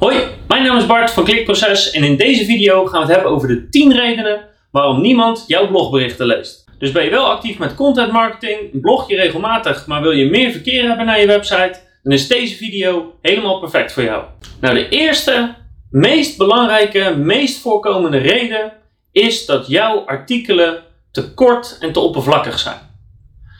Hoi, 0.00 0.16
mijn 0.48 0.62
naam 0.62 0.76
is 0.76 0.86
Bart 0.86 1.10
van 1.10 1.24
Klikproces 1.24 1.90
en 1.90 2.04
in 2.04 2.16
deze 2.16 2.44
video 2.44 2.86
gaan 2.86 3.00
we 3.00 3.06
het 3.06 3.14
hebben 3.14 3.32
over 3.32 3.48
de 3.48 3.68
10 3.68 3.92
redenen 3.92 4.48
waarom 4.70 5.00
niemand 5.00 5.44
jouw 5.46 5.66
blogberichten 5.66 6.26
leest. 6.26 6.64
Dus 6.78 6.92
ben 6.92 7.04
je 7.04 7.10
wel 7.10 7.30
actief 7.30 7.58
met 7.58 7.74
content 7.74 8.12
marketing, 8.12 8.80
blog 8.80 9.08
je 9.08 9.16
regelmatig, 9.16 9.86
maar 9.86 10.02
wil 10.02 10.10
je 10.10 10.30
meer 10.30 10.50
verkeer 10.50 10.88
hebben 10.88 11.06
naar 11.06 11.20
je 11.20 11.26
website, 11.26 11.80
dan 12.02 12.12
is 12.12 12.28
deze 12.28 12.56
video 12.56 13.14
helemaal 13.22 13.58
perfect 13.58 13.92
voor 13.92 14.02
jou. 14.02 14.24
Nou, 14.60 14.74
de 14.74 14.88
eerste, 14.88 15.54
meest 15.90 16.38
belangrijke, 16.38 17.16
meest 17.16 17.60
voorkomende 17.60 18.18
reden 18.18 18.72
is 19.12 19.46
dat 19.46 19.68
jouw 19.68 20.04
artikelen 20.06 20.82
te 21.12 21.34
kort 21.34 21.76
en 21.80 21.92
te 21.92 22.00
oppervlakkig 22.00 22.58
zijn. 22.58 22.78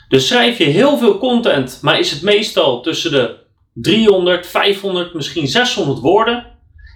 Dus 0.08 0.26
schrijf 0.26 0.58
je 0.58 0.64
heel 0.64 0.98
veel 0.98 1.18
content, 1.18 1.78
maar 1.82 1.98
is 1.98 2.10
het 2.10 2.22
meestal 2.22 2.80
tussen 2.80 3.10
de 3.10 3.39
300, 3.82 4.46
500, 4.46 5.14
misschien 5.14 5.48
600 5.48 5.98
woorden. 5.98 6.46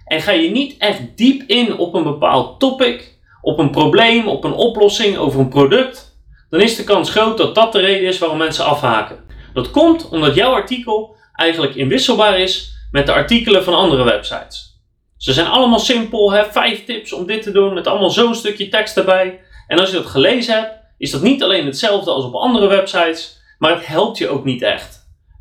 En 0.05 0.21
ga 0.21 0.31
je 0.31 0.51
niet 0.51 0.77
echt 0.79 1.17
diep 1.17 1.43
in 1.47 1.79
op 1.79 1.95
een 1.95 2.03
bepaald 2.03 2.61
topic, 2.61 3.19
op 3.41 3.59
een 3.59 3.71
probleem, 3.71 4.29
op 4.29 4.45
een 4.45 4.53
oplossing, 4.53 5.17
over 5.17 5.41
een 5.41 5.49
product, 5.49 6.19
dan 6.51 6.61
is 6.61 6.77
de 6.77 6.85
kans 6.85 7.11
groot 7.11 7.39
dat 7.39 7.55
dat 7.55 7.73
de 7.73 7.81
reden 7.81 8.09
is 8.09 8.19
waarom 8.19 8.39
mensen 8.39 8.65
afhaken. 8.65 9.25
Dat 9.55 9.71
komt 9.71 10.09
omdat 10.09 10.35
jouw 10.35 10.53
artikel 10.53 11.17
eigenlijk 11.33 11.75
inwisselbaar 11.75 12.39
is 12.39 12.73
met 12.91 13.07
de 13.07 13.13
artikelen 13.13 13.65
van 13.65 13.75
andere 13.75 14.05
websites. 14.05 14.83
Ze 15.17 15.33
zijn 15.33 15.47
allemaal 15.47 15.79
simpel, 15.79 16.33
hè? 16.33 16.45
vijf 16.45 16.85
tips 16.85 17.13
om 17.13 17.27
dit 17.27 17.43
te 17.43 17.53
doen, 17.53 17.75
met 17.75 17.87
allemaal 17.87 18.11
zo'n 18.11 18.35
stukje 18.35 18.69
tekst 18.69 18.97
erbij. 18.97 19.41
En 19.67 19.79
als 19.79 19.91
je 19.91 19.97
dat 19.97 20.07
gelezen 20.07 20.55
hebt, 20.55 20.73
is 20.99 21.11
dat 21.11 21.23
niet 21.23 21.43
alleen 21.43 21.67
hetzelfde 21.67 22.11
als 22.11 22.25
op 22.25 22.35
andere 22.35 22.67
websites, 22.67 23.41
maar 23.59 23.75
het 23.75 23.87
helpt 23.87 24.19
je 24.19 24.29
ook 24.29 24.45
niet 24.45 24.63
echt. 24.63 24.94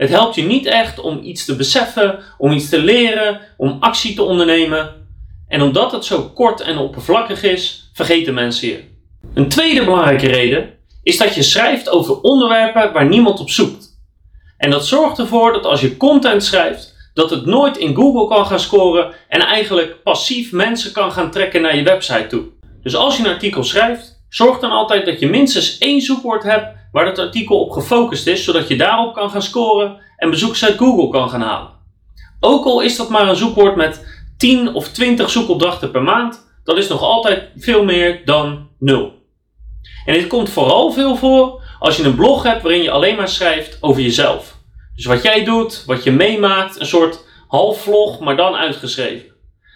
Het 0.03 0.11
helpt 0.11 0.35
je 0.35 0.43
niet 0.43 0.65
echt 0.65 0.99
om 0.99 1.19
iets 1.23 1.45
te 1.45 1.55
beseffen, 1.55 2.19
om 2.37 2.51
iets 2.51 2.69
te 2.69 2.79
leren, 2.79 3.39
om 3.57 3.77
actie 3.79 4.15
te 4.15 4.23
ondernemen. 4.23 5.07
En 5.47 5.61
omdat 5.61 5.91
het 5.91 6.05
zo 6.05 6.21
kort 6.21 6.61
en 6.61 6.77
oppervlakkig 6.77 7.43
is, 7.43 7.89
vergeten 7.93 8.33
mensen 8.33 8.67
je. 8.67 8.83
Een 9.33 9.49
tweede 9.49 9.83
belangrijke 9.83 10.27
reden 10.27 10.73
is 11.03 11.17
dat 11.17 11.35
je 11.35 11.43
schrijft 11.43 11.89
over 11.89 12.21
onderwerpen 12.21 12.93
waar 12.93 13.07
niemand 13.07 13.39
op 13.39 13.49
zoekt. 13.49 14.01
En 14.57 14.69
dat 14.69 14.87
zorgt 14.87 15.19
ervoor 15.19 15.53
dat 15.53 15.65
als 15.65 15.81
je 15.81 15.97
content 15.97 16.43
schrijft, 16.43 17.11
dat 17.13 17.29
het 17.29 17.45
nooit 17.45 17.77
in 17.77 17.95
Google 17.95 18.35
kan 18.35 18.45
gaan 18.45 18.59
scoren 18.59 19.13
en 19.27 19.41
eigenlijk 19.41 20.03
passief 20.03 20.51
mensen 20.51 20.91
kan 20.91 21.11
gaan 21.11 21.31
trekken 21.31 21.61
naar 21.61 21.75
je 21.75 21.83
website 21.83 22.27
toe. 22.27 22.43
Dus 22.81 22.95
als 22.95 23.17
je 23.17 23.23
een 23.23 23.33
artikel 23.33 23.63
schrijft, 23.63 24.23
zorg 24.29 24.59
dan 24.59 24.71
altijd 24.71 25.05
dat 25.05 25.19
je 25.19 25.29
minstens 25.29 25.77
één 25.77 26.01
zoekwoord 26.01 26.43
hebt 26.43 26.82
waar 26.93 27.05
het 27.05 27.19
artikel 27.19 27.59
op 27.59 27.71
gefocust 27.71 28.27
is, 28.27 28.43
zodat 28.43 28.67
je 28.67 28.75
daarop 28.75 29.13
kan 29.13 29.29
gaan 29.29 29.41
scoren 29.41 29.97
en 30.17 30.29
bezoekers 30.29 30.65
uit 30.65 30.77
Google 30.77 31.09
kan 31.09 31.29
gaan 31.29 31.41
halen. 31.41 31.69
Ook 32.39 32.65
al 32.65 32.81
is 32.81 32.95
dat 32.95 33.09
maar 33.09 33.29
een 33.29 33.35
zoekwoord 33.35 33.75
met 33.75 34.21
10 34.37 34.73
of 34.73 34.87
20 34.87 35.29
zoekopdrachten 35.29 35.91
per 35.91 36.03
maand, 36.03 36.51
dat 36.63 36.77
is 36.77 36.87
nog 36.87 37.01
altijd 37.01 37.49
veel 37.55 37.83
meer 37.83 38.21
dan 38.25 38.67
0. 38.79 39.11
En 40.05 40.13
dit 40.13 40.27
komt 40.27 40.49
vooral 40.49 40.91
veel 40.91 41.15
voor 41.15 41.61
als 41.79 41.97
je 41.97 42.03
een 42.03 42.15
blog 42.15 42.43
hebt 42.43 42.61
waarin 42.61 42.83
je 42.83 42.91
alleen 42.91 43.15
maar 43.15 43.29
schrijft 43.29 43.77
over 43.81 44.01
jezelf. 44.01 44.57
Dus 44.95 45.05
wat 45.05 45.23
jij 45.23 45.43
doet, 45.43 45.83
wat 45.85 46.03
je 46.03 46.11
meemaakt, 46.11 46.79
een 46.79 46.85
soort 46.85 47.25
half 47.47 47.81
vlog, 47.81 48.19
maar 48.19 48.35
dan 48.35 48.55
uitgeschreven. 48.55 49.32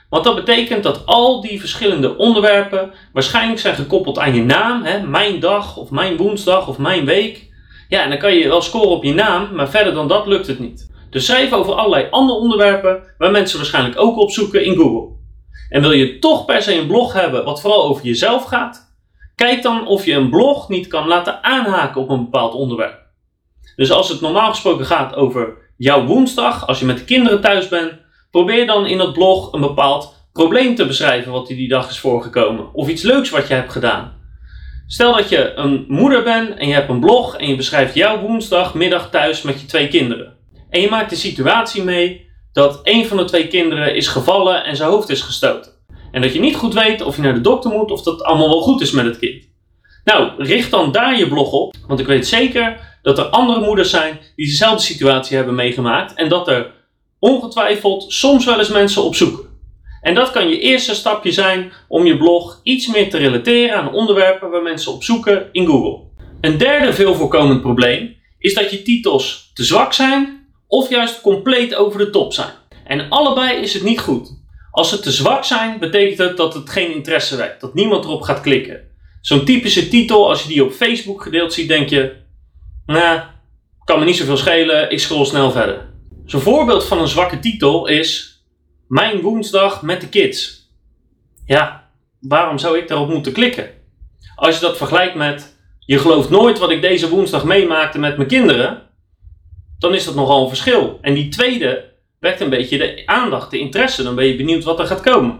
Want 0.09 0.23
dat 0.23 0.35
betekent 0.35 0.83
dat 0.83 1.05
al 1.05 1.41
die 1.41 1.59
verschillende 1.59 2.17
onderwerpen 2.17 2.93
waarschijnlijk 3.13 3.59
zijn 3.59 3.75
gekoppeld 3.75 4.19
aan 4.19 4.35
je 4.35 4.43
naam. 4.43 4.83
Hè? 4.83 4.99
Mijn 5.01 5.39
dag 5.39 5.77
of 5.77 5.89
mijn 5.89 6.17
woensdag 6.17 6.67
of 6.67 6.77
mijn 6.77 7.05
week. 7.05 7.49
Ja, 7.89 8.03
en 8.03 8.09
dan 8.09 8.19
kan 8.19 8.33
je 8.33 8.47
wel 8.47 8.61
scoren 8.61 8.89
op 8.89 9.03
je 9.03 9.13
naam, 9.13 9.55
maar 9.55 9.69
verder 9.69 9.93
dan 9.93 10.07
dat 10.07 10.27
lukt 10.27 10.47
het 10.47 10.59
niet. 10.59 10.91
Dus 11.09 11.25
schrijf 11.25 11.53
over 11.53 11.73
allerlei 11.73 12.07
andere 12.09 12.39
onderwerpen 12.39 13.03
waar 13.17 13.31
mensen 13.31 13.57
waarschijnlijk 13.57 13.99
ook 13.99 14.17
op 14.17 14.31
zoeken 14.31 14.63
in 14.63 14.75
Google. 14.75 15.15
En 15.69 15.81
wil 15.81 15.91
je 15.91 16.19
toch 16.19 16.45
per 16.45 16.61
se 16.61 16.77
een 16.77 16.87
blog 16.87 17.13
hebben 17.13 17.43
wat 17.43 17.61
vooral 17.61 17.83
over 17.83 18.05
jezelf 18.05 18.43
gaat? 18.43 18.95
Kijk 19.35 19.61
dan 19.61 19.87
of 19.87 20.05
je 20.05 20.13
een 20.13 20.29
blog 20.29 20.69
niet 20.69 20.87
kan 20.87 21.07
laten 21.07 21.43
aanhaken 21.43 22.01
op 22.01 22.09
een 22.09 22.23
bepaald 22.23 22.53
onderwerp. 22.53 23.05
Dus 23.75 23.91
als 23.91 24.09
het 24.09 24.21
normaal 24.21 24.49
gesproken 24.49 24.85
gaat 24.85 25.15
over 25.15 25.57
jouw 25.77 26.05
woensdag, 26.05 26.67
als 26.67 26.79
je 26.79 26.85
met 26.85 26.97
de 26.97 27.03
kinderen 27.03 27.41
thuis 27.41 27.67
bent, 27.67 27.93
Probeer 28.31 28.67
dan 28.67 28.85
in 28.85 28.97
dat 28.97 29.13
blog 29.13 29.53
een 29.53 29.61
bepaald 29.61 30.15
probleem 30.33 30.75
te 30.75 30.85
beschrijven 30.85 31.31
wat 31.31 31.47
die 31.47 31.67
dag 31.67 31.89
is 31.89 31.99
voorgekomen. 31.99 32.73
Of 32.73 32.87
iets 32.87 33.01
leuks 33.01 33.29
wat 33.29 33.47
je 33.47 33.53
hebt 33.53 33.71
gedaan. 33.71 34.15
Stel 34.87 35.15
dat 35.15 35.29
je 35.29 35.53
een 35.55 35.85
moeder 35.87 36.23
bent 36.23 36.57
en 36.57 36.67
je 36.67 36.73
hebt 36.73 36.89
een 36.89 36.99
blog 36.99 37.37
en 37.37 37.47
je 37.47 37.55
beschrijft 37.55 37.93
jouw 37.95 38.19
woensdagmiddag 38.19 39.09
thuis 39.09 39.41
met 39.41 39.61
je 39.61 39.67
twee 39.67 39.87
kinderen. 39.87 40.33
En 40.69 40.81
je 40.81 40.89
maakt 40.89 41.09
de 41.09 41.15
situatie 41.15 41.83
mee 41.83 42.29
dat 42.53 42.79
een 42.83 43.05
van 43.05 43.17
de 43.17 43.25
twee 43.25 43.47
kinderen 43.47 43.95
is 43.95 44.07
gevallen 44.07 44.63
en 44.63 44.75
zijn 44.75 44.89
hoofd 44.89 45.09
is 45.09 45.21
gestoten. 45.21 45.71
En 46.11 46.21
dat 46.21 46.33
je 46.33 46.39
niet 46.39 46.55
goed 46.55 46.73
weet 46.73 47.01
of 47.01 47.15
je 47.15 47.21
naar 47.21 47.33
de 47.33 47.41
dokter 47.41 47.71
moet 47.71 47.91
of 47.91 48.01
dat 48.01 48.23
allemaal 48.23 48.49
wel 48.49 48.61
goed 48.61 48.81
is 48.81 48.91
met 48.91 49.05
het 49.05 49.19
kind. 49.19 49.43
Nou, 50.03 50.31
richt 50.37 50.71
dan 50.71 50.91
daar 50.91 51.17
je 51.17 51.27
blog 51.27 51.51
op, 51.51 51.75
want 51.87 51.99
ik 51.99 52.05
weet 52.05 52.27
zeker 52.27 52.97
dat 53.01 53.17
er 53.17 53.25
andere 53.25 53.59
moeders 53.59 53.89
zijn 53.89 54.19
die 54.35 54.45
dezelfde 54.45 54.83
situatie 54.83 55.35
hebben 55.35 55.55
meegemaakt 55.55 56.13
en 56.13 56.29
dat 56.29 56.47
er 56.47 56.71
ongetwijfeld 57.19 58.05
soms 58.07 58.45
wel 58.45 58.59
eens 58.59 58.69
mensen 58.69 59.03
opzoeken. 59.03 59.45
En 60.01 60.15
dat 60.15 60.31
kan 60.31 60.49
je 60.49 60.59
eerste 60.59 60.95
stapje 60.95 61.31
zijn 61.31 61.71
om 61.87 62.05
je 62.05 62.17
blog 62.17 62.59
iets 62.63 62.87
meer 62.87 63.09
te 63.09 63.17
relateren 63.17 63.77
aan 63.77 63.93
onderwerpen 63.93 64.49
waar 64.49 64.61
mensen 64.61 64.91
op 64.91 65.03
zoeken 65.03 65.49
in 65.51 65.65
Google. 65.65 66.05
Een 66.41 66.57
derde 66.57 66.93
veel 66.93 67.15
voorkomend 67.15 67.61
probleem 67.61 68.15
is 68.39 68.53
dat 68.53 68.71
je 68.71 68.81
titels 68.81 69.51
te 69.53 69.63
zwak 69.63 69.93
zijn 69.93 70.47
of 70.67 70.89
juist 70.89 71.21
compleet 71.21 71.75
over 71.75 71.99
de 71.99 72.09
top 72.09 72.33
zijn. 72.33 72.51
En 72.85 73.09
allebei 73.09 73.61
is 73.61 73.73
het 73.73 73.83
niet 73.83 73.99
goed. 73.99 74.35
Als 74.71 74.89
ze 74.89 74.99
te 74.99 75.11
zwak 75.11 75.43
zijn, 75.43 75.79
betekent 75.79 76.17
het 76.17 76.37
dat 76.37 76.53
het 76.53 76.69
geen 76.69 76.93
interesse 76.93 77.35
wekt, 77.35 77.61
dat 77.61 77.73
niemand 77.73 78.03
erop 78.03 78.21
gaat 78.21 78.41
klikken. 78.41 78.81
Zo'n 79.21 79.45
typische 79.45 79.87
titel, 79.87 80.29
als 80.29 80.41
je 80.41 80.47
die 80.47 80.63
op 80.63 80.71
Facebook 80.71 81.23
gedeeld 81.23 81.53
ziet, 81.53 81.67
denk 81.67 81.89
je: 81.89 82.15
Nou, 82.85 83.21
kan 83.83 83.99
me 83.99 84.05
niet 84.05 84.15
zoveel 84.15 84.37
schelen, 84.37 84.91
ik 84.91 84.99
scroll 84.99 85.25
snel 85.25 85.51
verder. 85.51 85.86
Zo'n 86.27 86.41
voorbeeld 86.41 86.85
van 86.85 86.99
een 86.99 87.07
zwakke 87.07 87.39
titel 87.39 87.87
is 87.87 88.41
Mijn 88.87 89.21
woensdag 89.21 89.81
met 89.81 90.01
de 90.01 90.09
kids. 90.09 90.69
Ja, 91.45 91.89
waarom 92.19 92.57
zou 92.57 92.77
ik 92.77 92.87
daarop 92.87 93.09
moeten 93.09 93.31
klikken? 93.31 93.69
Als 94.35 94.55
je 94.55 94.61
dat 94.61 94.77
vergelijkt 94.77 95.15
met 95.15 95.57
Je 95.79 95.99
gelooft 95.99 96.29
nooit 96.29 96.59
wat 96.59 96.69
ik 96.69 96.81
deze 96.81 97.09
woensdag 97.09 97.43
meemaakte 97.43 97.99
met 97.99 98.17
mijn 98.17 98.29
kinderen, 98.29 98.81
dan 99.79 99.93
is 99.93 100.05
dat 100.05 100.15
nogal 100.15 100.41
een 100.41 100.47
verschil. 100.47 100.97
En 101.01 101.13
die 101.13 101.29
tweede 101.29 101.93
wekt 102.19 102.41
een 102.41 102.49
beetje 102.49 102.77
de 102.77 103.01
aandacht, 103.05 103.51
de 103.51 103.59
interesse. 103.59 104.03
Dan 104.03 104.15
ben 104.15 104.25
je 104.25 104.35
benieuwd 104.35 104.63
wat 104.63 104.79
er 104.79 104.87
gaat 104.87 105.01
komen. 105.01 105.39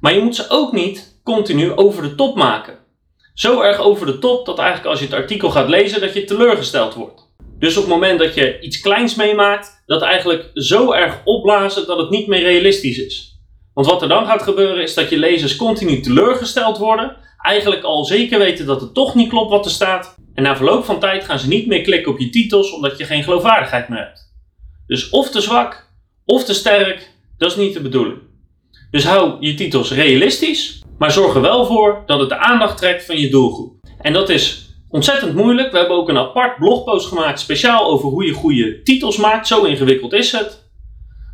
Maar 0.00 0.14
je 0.14 0.22
moet 0.22 0.36
ze 0.36 0.44
ook 0.48 0.72
niet 0.72 1.20
continu 1.24 1.72
over 1.72 2.02
de 2.02 2.14
top 2.14 2.36
maken. 2.36 2.78
Zo 3.34 3.60
erg 3.60 3.78
over 3.78 4.06
de 4.06 4.18
top 4.18 4.46
dat 4.46 4.58
eigenlijk 4.58 4.88
als 4.88 4.98
je 4.98 5.04
het 5.04 5.14
artikel 5.14 5.50
gaat 5.50 5.68
lezen, 5.68 6.00
dat 6.00 6.14
je 6.14 6.24
teleurgesteld 6.24 6.94
wordt. 6.94 7.21
Dus 7.62 7.76
op 7.76 7.82
het 7.82 7.92
moment 7.92 8.18
dat 8.18 8.34
je 8.34 8.60
iets 8.60 8.80
kleins 8.80 9.14
meemaakt, 9.14 9.82
dat 9.86 10.02
eigenlijk 10.02 10.50
zo 10.54 10.92
erg 10.92 11.20
opblazen 11.24 11.86
dat 11.86 11.98
het 11.98 12.10
niet 12.10 12.26
meer 12.26 12.42
realistisch 12.42 12.98
is. 12.98 13.40
Want 13.74 13.86
wat 13.86 14.02
er 14.02 14.08
dan 14.08 14.26
gaat 14.26 14.42
gebeuren 14.42 14.82
is 14.82 14.94
dat 14.94 15.10
je 15.10 15.18
lezers 15.18 15.56
continu 15.56 16.00
teleurgesteld 16.00 16.78
worden, 16.78 17.16
eigenlijk 17.38 17.82
al 17.82 18.04
zeker 18.04 18.38
weten 18.38 18.66
dat 18.66 18.80
het 18.80 18.94
toch 18.94 19.14
niet 19.14 19.28
klopt 19.28 19.50
wat 19.50 19.64
er 19.64 19.70
staat. 19.70 20.14
En 20.34 20.42
na 20.42 20.56
verloop 20.56 20.84
van 20.84 21.00
tijd 21.00 21.24
gaan 21.24 21.38
ze 21.38 21.48
niet 21.48 21.66
meer 21.66 21.82
klikken 21.82 22.12
op 22.12 22.18
je 22.18 22.30
titels 22.30 22.72
omdat 22.72 22.98
je 22.98 23.04
geen 23.04 23.22
geloofwaardigheid 23.22 23.88
meer 23.88 23.98
hebt. 23.98 24.32
Dus 24.86 25.10
of 25.10 25.30
te 25.30 25.40
zwak 25.40 25.90
of 26.24 26.44
te 26.44 26.54
sterk, 26.54 27.10
dat 27.38 27.50
is 27.50 27.56
niet 27.56 27.74
de 27.74 27.80
bedoeling. 27.80 28.18
Dus 28.90 29.04
hou 29.04 29.36
je 29.40 29.54
titels 29.54 29.92
realistisch, 29.92 30.82
maar 30.98 31.12
zorg 31.12 31.34
er 31.34 31.40
wel 31.40 31.66
voor 31.66 32.02
dat 32.06 32.20
het 32.20 32.28
de 32.28 32.38
aandacht 32.38 32.78
trekt 32.78 33.04
van 33.04 33.18
je 33.18 33.30
doelgroep. 33.30 33.74
En 34.00 34.12
dat 34.12 34.28
is 34.28 34.71
Ontzettend 34.92 35.34
moeilijk. 35.34 35.72
We 35.72 35.78
hebben 35.78 35.96
ook 35.96 36.08
een 36.08 36.18
apart 36.18 36.56
blogpost 36.56 37.08
gemaakt 37.08 37.40
speciaal 37.40 37.86
over 37.86 38.08
hoe 38.08 38.24
je 38.24 38.32
goede 38.32 38.82
titels 38.82 39.16
maakt. 39.16 39.46
Zo 39.46 39.64
ingewikkeld 39.64 40.12
is 40.12 40.32
het. 40.32 40.70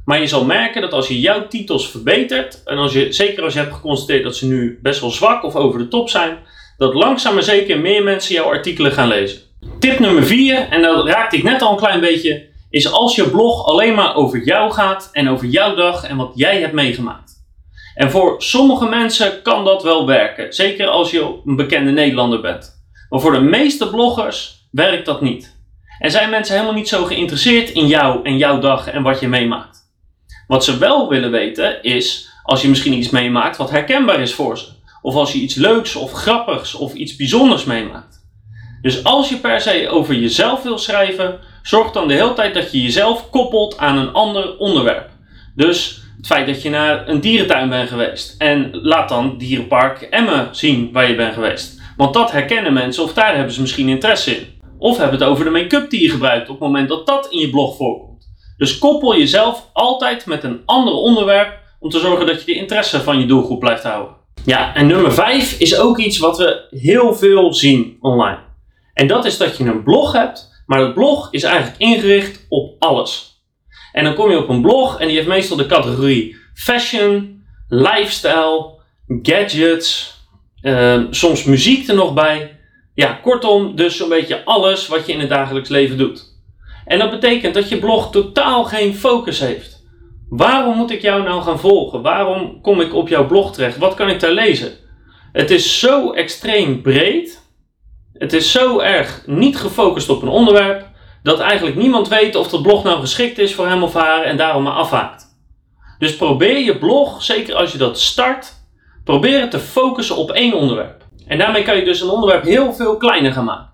Maar 0.04 0.20
je 0.20 0.26
zal 0.26 0.44
merken 0.44 0.80
dat 0.80 0.92
als 0.92 1.08
je 1.08 1.20
jouw 1.20 1.46
titels 1.46 1.90
verbetert, 1.90 2.62
en 2.64 2.76
als 2.76 2.92
je, 2.92 3.12
zeker 3.12 3.42
als 3.42 3.52
je 3.52 3.58
hebt 3.58 3.74
geconstateerd 3.74 4.22
dat 4.22 4.36
ze 4.36 4.46
nu 4.46 4.78
best 4.82 5.00
wel 5.00 5.10
zwak 5.10 5.42
of 5.42 5.56
over 5.56 5.78
de 5.78 5.88
top 5.88 6.08
zijn, 6.08 6.38
dat 6.76 6.94
langzaam 6.94 7.34
maar 7.34 7.42
zeker 7.42 7.80
meer 7.80 8.02
mensen 8.02 8.34
jouw 8.34 8.44
artikelen 8.44 8.92
gaan 8.92 9.08
lezen. 9.08 9.40
Tip 9.78 9.98
nummer 9.98 10.24
4, 10.24 10.68
en 10.70 10.82
dat 10.82 11.06
raakte 11.06 11.36
ik 11.36 11.42
net 11.42 11.62
al 11.62 11.70
een 11.70 11.78
klein 11.78 12.00
beetje, 12.00 12.46
is 12.70 12.92
als 12.92 13.14
je 13.16 13.30
blog 13.30 13.64
alleen 13.66 13.94
maar 13.94 14.14
over 14.14 14.44
jou 14.44 14.72
gaat 14.72 15.08
en 15.12 15.28
over 15.28 15.46
jouw 15.46 15.74
dag 15.74 16.04
en 16.04 16.16
wat 16.16 16.32
jij 16.34 16.60
hebt 16.60 16.72
meegemaakt. 16.72 17.32
En 17.94 18.10
voor 18.10 18.34
sommige 18.42 18.88
mensen 18.88 19.42
kan 19.42 19.64
dat 19.64 19.82
wel 19.82 20.06
werken, 20.06 20.52
zeker 20.52 20.86
als 20.86 21.10
je 21.10 21.40
een 21.44 21.56
bekende 21.56 21.90
Nederlander 21.90 22.40
bent. 22.40 22.77
Maar 23.08 23.20
voor 23.20 23.32
de 23.32 23.40
meeste 23.40 23.90
bloggers 23.90 24.68
werkt 24.70 25.06
dat 25.06 25.20
niet. 25.20 25.56
En 25.98 26.10
zijn 26.10 26.30
mensen 26.30 26.54
helemaal 26.54 26.76
niet 26.76 26.88
zo 26.88 27.04
geïnteresseerd 27.04 27.70
in 27.70 27.86
jou 27.86 28.24
en 28.24 28.36
jouw 28.36 28.58
dag 28.58 28.88
en 28.88 29.02
wat 29.02 29.20
je 29.20 29.28
meemaakt. 29.28 29.78
Wat 30.46 30.64
ze 30.64 30.78
wel 30.78 31.08
willen 31.08 31.30
weten 31.30 31.82
is, 31.82 32.30
als 32.42 32.62
je 32.62 32.68
misschien 32.68 32.92
iets 32.92 33.10
meemaakt 33.10 33.56
wat 33.56 33.70
herkenbaar 33.70 34.20
is 34.20 34.34
voor 34.34 34.58
ze. 34.58 34.66
Of 35.02 35.14
als 35.14 35.32
je 35.32 35.38
iets 35.38 35.54
leuks 35.54 35.96
of 35.96 36.12
grappigs 36.12 36.74
of 36.74 36.94
iets 36.94 37.16
bijzonders 37.16 37.64
meemaakt. 37.64 38.26
Dus 38.82 39.04
als 39.04 39.28
je 39.28 39.36
per 39.36 39.60
se 39.60 39.88
over 39.88 40.14
jezelf 40.14 40.62
wil 40.62 40.78
schrijven, 40.78 41.40
zorg 41.62 41.90
dan 41.92 42.08
de 42.08 42.14
hele 42.14 42.32
tijd 42.32 42.54
dat 42.54 42.72
je 42.72 42.82
jezelf 42.82 43.30
koppelt 43.30 43.78
aan 43.78 43.98
een 43.98 44.12
ander 44.12 44.56
onderwerp. 44.56 45.10
Dus 45.54 46.02
het 46.16 46.26
feit 46.26 46.46
dat 46.46 46.62
je 46.62 46.70
naar 46.70 47.08
een 47.08 47.20
dierentuin 47.20 47.68
bent 47.68 47.88
geweest. 47.88 48.34
En 48.38 48.68
laat 48.72 49.08
dan 49.08 49.38
Dierenpark 49.38 50.00
Emmen 50.00 50.48
zien 50.50 50.92
waar 50.92 51.08
je 51.08 51.14
bent 51.14 51.34
geweest. 51.34 51.77
Want 51.98 52.14
dat 52.14 52.30
herkennen 52.30 52.72
mensen 52.72 53.04
of 53.04 53.12
daar 53.12 53.34
hebben 53.34 53.54
ze 53.54 53.60
misschien 53.60 53.88
interesse 53.88 54.36
in. 54.36 54.46
Of 54.78 54.96
hebben 54.96 55.18
het 55.18 55.28
over 55.28 55.44
de 55.44 55.50
make-up 55.50 55.90
die 55.90 56.02
je 56.02 56.10
gebruikt 56.10 56.48
op 56.48 56.60
het 56.60 56.68
moment 56.68 56.88
dat 56.88 57.06
dat 57.06 57.26
in 57.30 57.38
je 57.38 57.50
blog 57.50 57.76
voorkomt. 57.76 58.28
Dus 58.56 58.78
koppel 58.78 59.16
jezelf 59.16 59.70
altijd 59.72 60.26
met 60.26 60.44
een 60.44 60.62
ander 60.64 60.94
onderwerp 60.94 61.58
om 61.80 61.90
te 61.90 61.98
zorgen 61.98 62.26
dat 62.26 62.40
je 62.40 62.46
de 62.46 62.54
interesse 62.54 63.00
van 63.00 63.18
je 63.18 63.26
doelgroep 63.26 63.60
blijft 63.60 63.82
houden. 63.82 64.14
Ja, 64.44 64.74
en 64.74 64.86
nummer 64.86 65.12
5 65.12 65.58
is 65.58 65.78
ook 65.78 65.98
iets 65.98 66.18
wat 66.18 66.38
we 66.38 66.66
heel 66.70 67.14
veel 67.14 67.54
zien 67.54 67.96
online. 68.00 68.40
En 68.94 69.06
dat 69.06 69.24
is 69.24 69.36
dat 69.36 69.56
je 69.56 69.64
een 69.64 69.82
blog 69.82 70.12
hebt, 70.12 70.62
maar 70.66 70.78
dat 70.78 70.94
blog 70.94 71.28
is 71.30 71.42
eigenlijk 71.42 71.78
ingericht 71.78 72.46
op 72.48 72.74
alles. 72.78 73.42
En 73.92 74.04
dan 74.04 74.14
kom 74.14 74.30
je 74.30 74.38
op 74.38 74.48
een 74.48 74.62
blog 74.62 75.00
en 75.00 75.06
die 75.06 75.16
heeft 75.16 75.28
meestal 75.28 75.56
de 75.56 75.66
categorie 75.66 76.36
fashion, 76.54 77.42
lifestyle, 77.68 78.80
gadgets, 79.22 80.17
uh, 80.62 81.02
soms 81.10 81.44
muziek 81.44 81.88
er 81.88 81.94
nog 81.94 82.14
bij. 82.14 82.58
Ja, 82.94 83.12
kortom, 83.22 83.76
dus 83.76 83.96
zo'n 83.96 84.08
beetje 84.08 84.44
alles 84.44 84.88
wat 84.88 85.06
je 85.06 85.12
in 85.12 85.20
het 85.20 85.28
dagelijks 85.28 85.68
leven 85.68 85.98
doet. 85.98 86.36
En 86.84 86.98
dat 86.98 87.10
betekent 87.10 87.54
dat 87.54 87.68
je 87.68 87.78
blog 87.78 88.10
totaal 88.10 88.64
geen 88.64 88.94
focus 88.94 89.40
heeft. 89.40 89.86
Waarom 90.28 90.76
moet 90.76 90.90
ik 90.90 91.02
jou 91.02 91.22
nou 91.22 91.42
gaan 91.42 91.58
volgen? 91.58 92.02
Waarom 92.02 92.60
kom 92.60 92.80
ik 92.80 92.94
op 92.94 93.08
jouw 93.08 93.26
blog 93.26 93.52
terecht? 93.52 93.78
Wat 93.78 93.94
kan 93.94 94.08
ik 94.08 94.20
daar 94.20 94.32
lezen? 94.32 94.72
Het 95.32 95.50
is 95.50 95.78
zo 95.78 96.12
extreem 96.12 96.82
breed. 96.82 97.46
Het 98.12 98.32
is 98.32 98.52
zo 98.52 98.78
erg 98.78 99.22
niet 99.26 99.56
gefocust 99.56 100.08
op 100.08 100.22
een 100.22 100.28
onderwerp. 100.28 100.86
Dat 101.22 101.40
eigenlijk 101.40 101.76
niemand 101.76 102.08
weet 102.08 102.34
of 102.34 102.48
dat 102.48 102.62
blog 102.62 102.84
nou 102.84 103.00
geschikt 103.00 103.38
is 103.38 103.54
voor 103.54 103.66
hem 103.66 103.82
of 103.82 103.94
haar 103.94 104.22
en 104.22 104.36
daarom 104.36 104.62
maar 104.62 104.72
afhaakt. 104.72 105.26
Dus 105.98 106.16
probeer 106.16 106.58
je 106.58 106.78
blog, 106.78 107.22
zeker 107.22 107.54
als 107.54 107.72
je 107.72 107.78
dat 107.78 108.00
start, 108.00 108.57
probeer 109.08 109.40
het 109.40 109.50
te 109.50 109.58
focussen 109.58 110.16
op 110.16 110.30
één 110.30 110.52
onderwerp. 110.52 111.04
En 111.26 111.38
daarmee 111.38 111.62
kan 111.62 111.76
je 111.76 111.84
dus 111.84 112.00
een 112.00 112.08
onderwerp 112.08 112.44
heel 112.44 112.72
veel 112.72 112.96
kleiner 112.96 113.32
gaan 113.32 113.44
maken. 113.44 113.70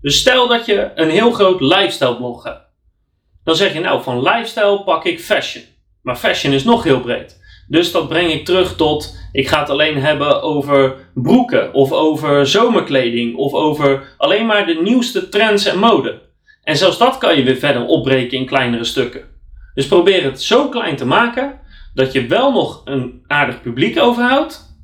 Dus 0.00 0.18
stel 0.18 0.48
dat 0.48 0.66
je 0.66 0.90
een 0.94 1.10
heel 1.10 1.32
groot 1.32 1.60
lifestyle 1.60 2.16
blog 2.16 2.44
hebt. 2.44 2.60
Dan 3.44 3.56
zeg 3.56 3.72
je 3.72 3.80
nou 3.80 4.02
van 4.02 4.22
lifestyle 4.22 4.82
pak 4.84 5.04
ik 5.04 5.20
fashion. 5.20 5.64
Maar 6.02 6.16
fashion 6.16 6.52
is 6.52 6.64
nog 6.64 6.84
heel 6.84 7.00
breed. 7.00 7.40
Dus 7.68 7.92
dat 7.92 8.08
breng 8.08 8.32
ik 8.32 8.44
terug 8.44 8.76
tot 8.76 9.16
ik 9.32 9.48
ga 9.48 9.60
het 9.60 9.70
alleen 9.70 9.98
hebben 9.98 10.42
over 10.42 11.10
broeken 11.14 11.74
of 11.74 11.92
over 11.92 12.46
zomerkleding 12.46 13.36
of 13.36 13.52
over 13.52 14.14
alleen 14.16 14.46
maar 14.46 14.66
de 14.66 14.80
nieuwste 14.82 15.28
trends 15.28 15.64
en 15.64 15.78
mode. 15.78 16.20
En 16.62 16.76
zelfs 16.76 16.98
dat 16.98 17.18
kan 17.18 17.36
je 17.36 17.42
weer 17.42 17.56
verder 17.56 17.86
opbreken 17.86 18.38
in 18.38 18.46
kleinere 18.46 18.84
stukken. 18.84 19.22
Dus 19.74 19.86
probeer 19.86 20.24
het 20.24 20.42
zo 20.42 20.68
klein 20.68 20.96
te 20.96 21.06
maken 21.06 21.60
dat 21.94 22.12
je 22.12 22.26
wel 22.26 22.52
nog 22.52 22.82
een 22.84 23.22
aardig 23.26 23.62
publiek 23.62 24.00
overhoudt, 24.00 24.76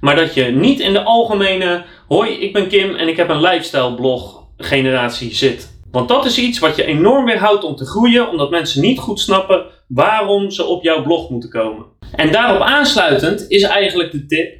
maar 0.00 0.16
dat 0.16 0.34
je 0.34 0.44
niet 0.44 0.80
in 0.80 0.92
de 0.92 1.02
algemene 1.02 1.84
hoi, 2.08 2.30
ik 2.30 2.52
ben 2.52 2.68
Kim 2.68 2.94
en 2.94 3.08
ik 3.08 3.16
heb 3.16 3.28
een 3.28 3.40
lifestyle 3.40 3.94
blog 3.94 4.44
generatie 4.56 5.34
zit. 5.34 5.74
Want 5.90 6.08
dat 6.08 6.24
is 6.24 6.38
iets 6.38 6.58
wat 6.58 6.76
je 6.76 6.84
enorm 6.84 7.24
weerhoudt 7.24 7.64
om 7.64 7.76
te 7.76 7.86
groeien, 7.86 8.30
omdat 8.30 8.50
mensen 8.50 8.82
niet 8.82 8.98
goed 8.98 9.20
snappen 9.20 9.64
waarom 9.88 10.50
ze 10.50 10.64
op 10.64 10.82
jouw 10.82 11.02
blog 11.02 11.30
moeten 11.30 11.50
komen. 11.50 11.84
En 12.12 12.32
daarop 12.32 12.60
aansluitend 12.60 13.44
is 13.48 13.62
eigenlijk 13.62 14.12
de 14.12 14.26
tip: 14.26 14.58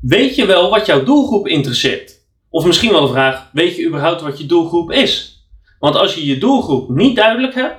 weet 0.00 0.34
je 0.34 0.46
wel 0.46 0.70
wat 0.70 0.86
jouw 0.86 1.04
doelgroep 1.04 1.48
interesseert? 1.48 2.16
Of 2.50 2.66
misschien 2.66 2.90
wel 2.92 3.06
de 3.06 3.12
vraag: 3.12 3.50
weet 3.52 3.76
je 3.76 3.86
überhaupt 3.86 4.20
wat 4.20 4.38
je 4.38 4.46
doelgroep 4.46 4.92
is? 4.92 5.42
Want 5.78 5.96
als 5.96 6.14
je 6.14 6.26
je 6.26 6.38
doelgroep 6.38 6.88
niet 6.88 7.16
duidelijk 7.16 7.54
hebt 7.54 7.76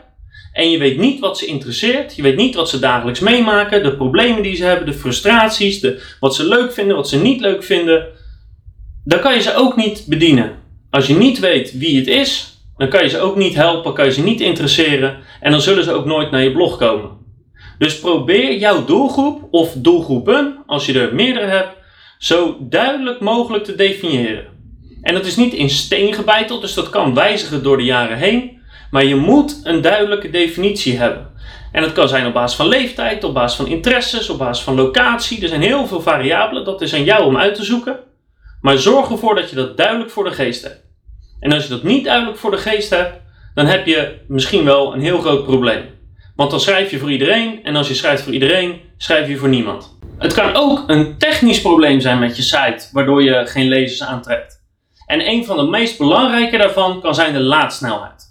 en 0.53 0.71
je 0.71 0.77
weet 0.77 0.97
niet 0.97 1.19
wat 1.19 1.37
ze 1.37 1.45
interesseert, 1.45 2.15
je 2.15 2.21
weet 2.21 2.35
niet 2.35 2.55
wat 2.55 2.69
ze 2.69 2.79
dagelijks 2.79 3.19
meemaken, 3.19 3.83
de 3.83 3.95
problemen 3.95 4.43
die 4.43 4.55
ze 4.55 4.63
hebben, 4.63 4.85
de 4.85 4.93
frustraties, 4.93 5.79
de, 5.79 6.01
wat 6.19 6.35
ze 6.35 6.47
leuk 6.47 6.73
vinden, 6.73 6.95
wat 6.95 7.09
ze 7.09 7.21
niet 7.21 7.39
leuk 7.39 7.63
vinden, 7.63 8.07
dan 9.05 9.19
kan 9.19 9.33
je 9.33 9.41
ze 9.41 9.55
ook 9.55 9.75
niet 9.75 10.05
bedienen. 10.07 10.51
Als 10.89 11.07
je 11.07 11.15
niet 11.15 11.39
weet 11.39 11.77
wie 11.77 11.97
het 11.97 12.07
is, 12.07 12.57
dan 12.77 12.89
kan 12.89 13.03
je 13.03 13.09
ze 13.09 13.19
ook 13.19 13.35
niet 13.35 13.55
helpen, 13.55 13.93
kan 13.93 14.05
je 14.05 14.11
ze 14.11 14.23
niet 14.23 14.41
interesseren 14.41 15.17
en 15.41 15.51
dan 15.51 15.61
zullen 15.61 15.83
ze 15.83 15.91
ook 15.91 16.05
nooit 16.05 16.31
naar 16.31 16.43
je 16.43 16.51
blog 16.51 16.77
komen. 16.77 17.09
Dus 17.77 17.99
probeer 17.99 18.57
jouw 18.57 18.85
doelgroep 18.85 19.47
of 19.51 19.73
doelgroepen, 19.77 20.63
als 20.65 20.85
je 20.85 20.99
er 20.99 21.15
meerdere 21.15 21.45
hebt, 21.45 21.77
zo 22.17 22.57
duidelijk 22.59 23.19
mogelijk 23.19 23.63
te 23.63 23.75
definiëren. 23.75 24.47
En 25.01 25.13
dat 25.13 25.25
is 25.25 25.35
niet 25.35 25.53
in 25.53 25.69
steen 25.69 26.13
gebeiteld, 26.13 26.61
dus 26.61 26.73
dat 26.73 26.89
kan 26.89 27.13
wijzigen 27.13 27.63
door 27.63 27.77
de 27.77 27.83
jaren 27.83 28.17
heen. 28.17 28.58
Maar 28.91 29.05
je 29.05 29.15
moet 29.15 29.59
een 29.63 29.81
duidelijke 29.81 30.29
definitie 30.29 30.97
hebben. 30.97 31.31
En 31.71 31.81
dat 31.81 31.91
kan 31.91 32.07
zijn 32.07 32.27
op 32.27 32.33
basis 32.33 32.57
van 32.57 32.67
leeftijd, 32.67 33.23
op 33.23 33.33
basis 33.33 33.57
van 33.57 33.67
interesses, 33.67 34.29
op 34.29 34.37
basis 34.37 34.63
van 34.63 34.75
locatie. 34.75 35.41
Er 35.41 35.47
zijn 35.47 35.61
heel 35.61 35.87
veel 35.87 36.01
variabelen, 36.01 36.65
dat 36.65 36.81
is 36.81 36.93
aan 36.93 37.03
jou 37.03 37.23
om 37.23 37.37
uit 37.37 37.55
te 37.55 37.63
zoeken. 37.63 37.99
Maar 38.61 38.77
zorg 38.77 39.09
ervoor 39.09 39.35
dat 39.35 39.49
je 39.49 39.55
dat 39.55 39.77
duidelijk 39.77 40.11
voor 40.11 40.23
de 40.23 40.31
geest 40.31 40.63
hebt. 40.63 40.81
En 41.39 41.53
als 41.53 41.63
je 41.63 41.69
dat 41.69 41.83
niet 41.83 42.05
duidelijk 42.05 42.37
voor 42.37 42.51
de 42.51 42.57
geest 42.57 42.89
hebt, 42.89 43.21
dan 43.53 43.65
heb 43.65 43.85
je 43.85 44.19
misschien 44.27 44.63
wel 44.63 44.93
een 44.93 45.01
heel 45.01 45.19
groot 45.19 45.43
probleem. 45.43 45.85
Want 46.35 46.51
dan 46.51 46.59
schrijf 46.59 46.91
je 46.91 46.99
voor 46.99 47.11
iedereen 47.11 47.63
en 47.63 47.75
als 47.75 47.87
je 47.87 47.93
schrijft 47.93 48.23
voor 48.23 48.33
iedereen, 48.33 48.81
schrijf 48.97 49.27
je 49.27 49.37
voor 49.37 49.49
niemand. 49.49 49.97
Het 50.17 50.33
kan 50.33 50.55
ook 50.55 50.83
een 50.87 51.17
technisch 51.17 51.61
probleem 51.61 51.99
zijn 51.99 52.19
met 52.19 52.35
je 52.35 52.41
site, 52.41 52.89
waardoor 52.91 53.23
je 53.23 53.45
geen 53.45 53.67
lezers 53.67 54.03
aantrekt. 54.09 54.63
En 55.05 55.27
een 55.27 55.45
van 55.45 55.57
de 55.57 55.63
meest 55.63 55.97
belangrijke 55.97 56.57
daarvan 56.57 57.01
kan 57.01 57.15
zijn 57.15 57.33
de 57.33 57.39
laadsnelheid. 57.39 58.28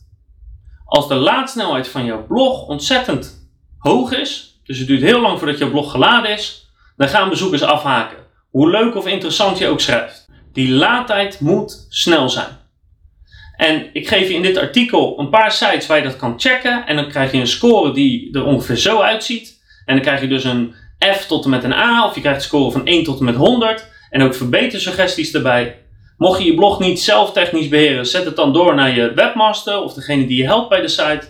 Als 0.89 1.09
de 1.09 1.15
laadsnelheid 1.15 1.89
van 1.89 2.05
jouw 2.05 2.27
blog 2.27 2.67
ontzettend 2.67 3.51
hoog 3.79 4.13
is, 4.13 4.61
dus 4.65 4.79
het 4.79 4.87
duurt 4.87 5.03
heel 5.03 5.21
lang 5.21 5.39
voordat 5.39 5.59
jouw 5.59 5.71
blog 5.71 5.91
geladen 5.91 6.31
is, 6.31 6.71
dan 6.97 7.09
gaan 7.09 7.29
bezoekers 7.29 7.63
afhaken. 7.63 8.17
Hoe 8.51 8.71
leuk 8.71 8.97
of 8.97 9.07
interessant 9.07 9.59
je 9.59 9.69
ook 9.69 9.81
schrijft. 9.81 10.29
Die 10.53 10.71
laadtijd 10.71 11.41
moet 11.41 11.87
snel 11.89 12.29
zijn. 12.29 12.59
En 13.57 13.91
ik 13.93 14.09
geef 14.09 14.29
je 14.29 14.35
in 14.35 14.43
dit 14.43 14.57
artikel 14.57 15.19
een 15.19 15.29
paar 15.29 15.53
sites 15.53 15.87
waar 15.87 15.97
je 15.97 16.03
dat 16.03 16.17
kan 16.17 16.41
checken. 16.41 16.87
En 16.87 16.97
dan 16.97 17.09
krijg 17.09 17.33
je 17.33 17.39
een 17.39 17.47
score 17.47 17.93
die 17.93 18.35
er 18.35 18.45
ongeveer 18.45 18.77
zo 18.77 19.01
uitziet. 19.01 19.63
En 19.85 19.95
dan 19.95 20.05
krijg 20.05 20.21
je 20.21 20.29
dus 20.29 20.45
een 20.45 20.75
F 21.15 21.27
tot 21.27 21.45
en 21.45 21.51
met 21.51 21.65
een 21.65 21.73
A. 21.73 22.07
Of 22.07 22.15
je 22.15 22.21
krijgt 22.21 22.39
een 22.39 22.47
score 22.47 22.71
van 22.71 22.87
1 22.87 23.05
tot 23.05 23.19
en 23.19 23.25
met 23.25 23.35
100. 23.35 23.89
En 24.11 24.23
ook 24.23 24.35
verbetersuggesties 24.35 25.35
erbij. 25.35 25.77
Mocht 26.19 26.39
je 26.39 26.45
je 26.45 26.55
blog 26.55 26.79
niet 26.79 27.01
zelf 27.01 27.33
technisch 27.33 27.69
beheren, 27.69 28.07
zet 28.07 28.25
het 28.25 28.37
dan 28.37 28.53
door 28.53 28.75
naar 28.75 28.95
je 28.95 29.13
webmaster 29.15 29.83
of 29.83 29.95
degene 29.95 30.27
die 30.27 30.37
je 30.37 30.45
helpt 30.45 30.69
bij 30.69 30.81
de 30.81 30.89
site. 30.89 31.23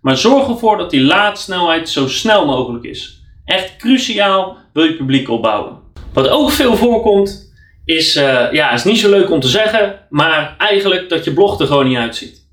Maar 0.00 0.16
zorg 0.16 0.48
ervoor 0.48 0.78
dat 0.78 0.90
die 0.90 1.02
laadsnelheid 1.02 1.88
zo 1.88 2.08
snel 2.08 2.46
mogelijk 2.46 2.84
is. 2.84 3.22
Echt 3.44 3.76
cruciaal 3.76 4.56
wil 4.72 4.84
je 4.84 4.96
publiek 4.96 5.28
opbouwen. 5.28 5.78
Wat 6.12 6.28
ook 6.28 6.50
veel 6.50 6.76
voorkomt, 6.76 7.52
is, 7.84 8.16
uh, 8.16 8.52
ja, 8.52 8.72
is 8.72 8.84
niet 8.84 8.98
zo 8.98 9.10
leuk 9.10 9.30
om 9.30 9.40
te 9.40 9.48
zeggen, 9.48 10.06
maar 10.10 10.54
eigenlijk 10.58 11.08
dat 11.08 11.24
je 11.24 11.32
blog 11.32 11.60
er 11.60 11.66
gewoon 11.66 11.88
niet 11.88 11.98
uitziet. 11.98 12.46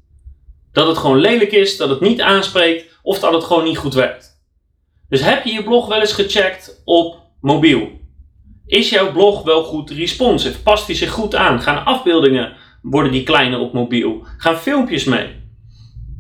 Dat 0.71 0.88
het 0.88 0.98
gewoon 0.98 1.19
lelijk 1.19 1.51
is, 1.51 1.77
dat 1.77 1.89
het 1.89 2.00
niet 2.00 2.21
aanspreekt 2.21 3.00
of 3.01 3.19
dat 3.19 3.33
het 3.33 3.43
gewoon 3.43 3.63
niet 3.63 3.77
goed 3.77 3.93
werkt. 3.93 4.43
Dus 5.10 5.21
heb 5.21 5.45
je 5.45 5.53
je 5.53 5.63
blog 5.63 5.88
wel 5.88 6.00
eens 6.00 6.13
gecheckt 6.13 6.81
op 6.86 7.19
mobiel? 7.41 7.89
Is 8.67 8.89
jouw 8.89 9.12
blog 9.12 9.43
wel 9.43 9.63
goed 9.63 9.89
responsive? 9.89 10.62
Past 10.62 10.88
die 10.88 10.95
zich 10.95 11.12
goed 11.12 11.36
aan? 11.36 11.62
Gaan 11.62 11.86
afbeeldingen, 11.86 12.53
worden 12.81 13.12
die 13.12 13.24
kleiner 13.24 13.60
op 13.60 13.74
mobiel? 13.74 14.25
Gaan 14.38 14.57
filmpjes 14.57 15.03
mee? 15.03 15.27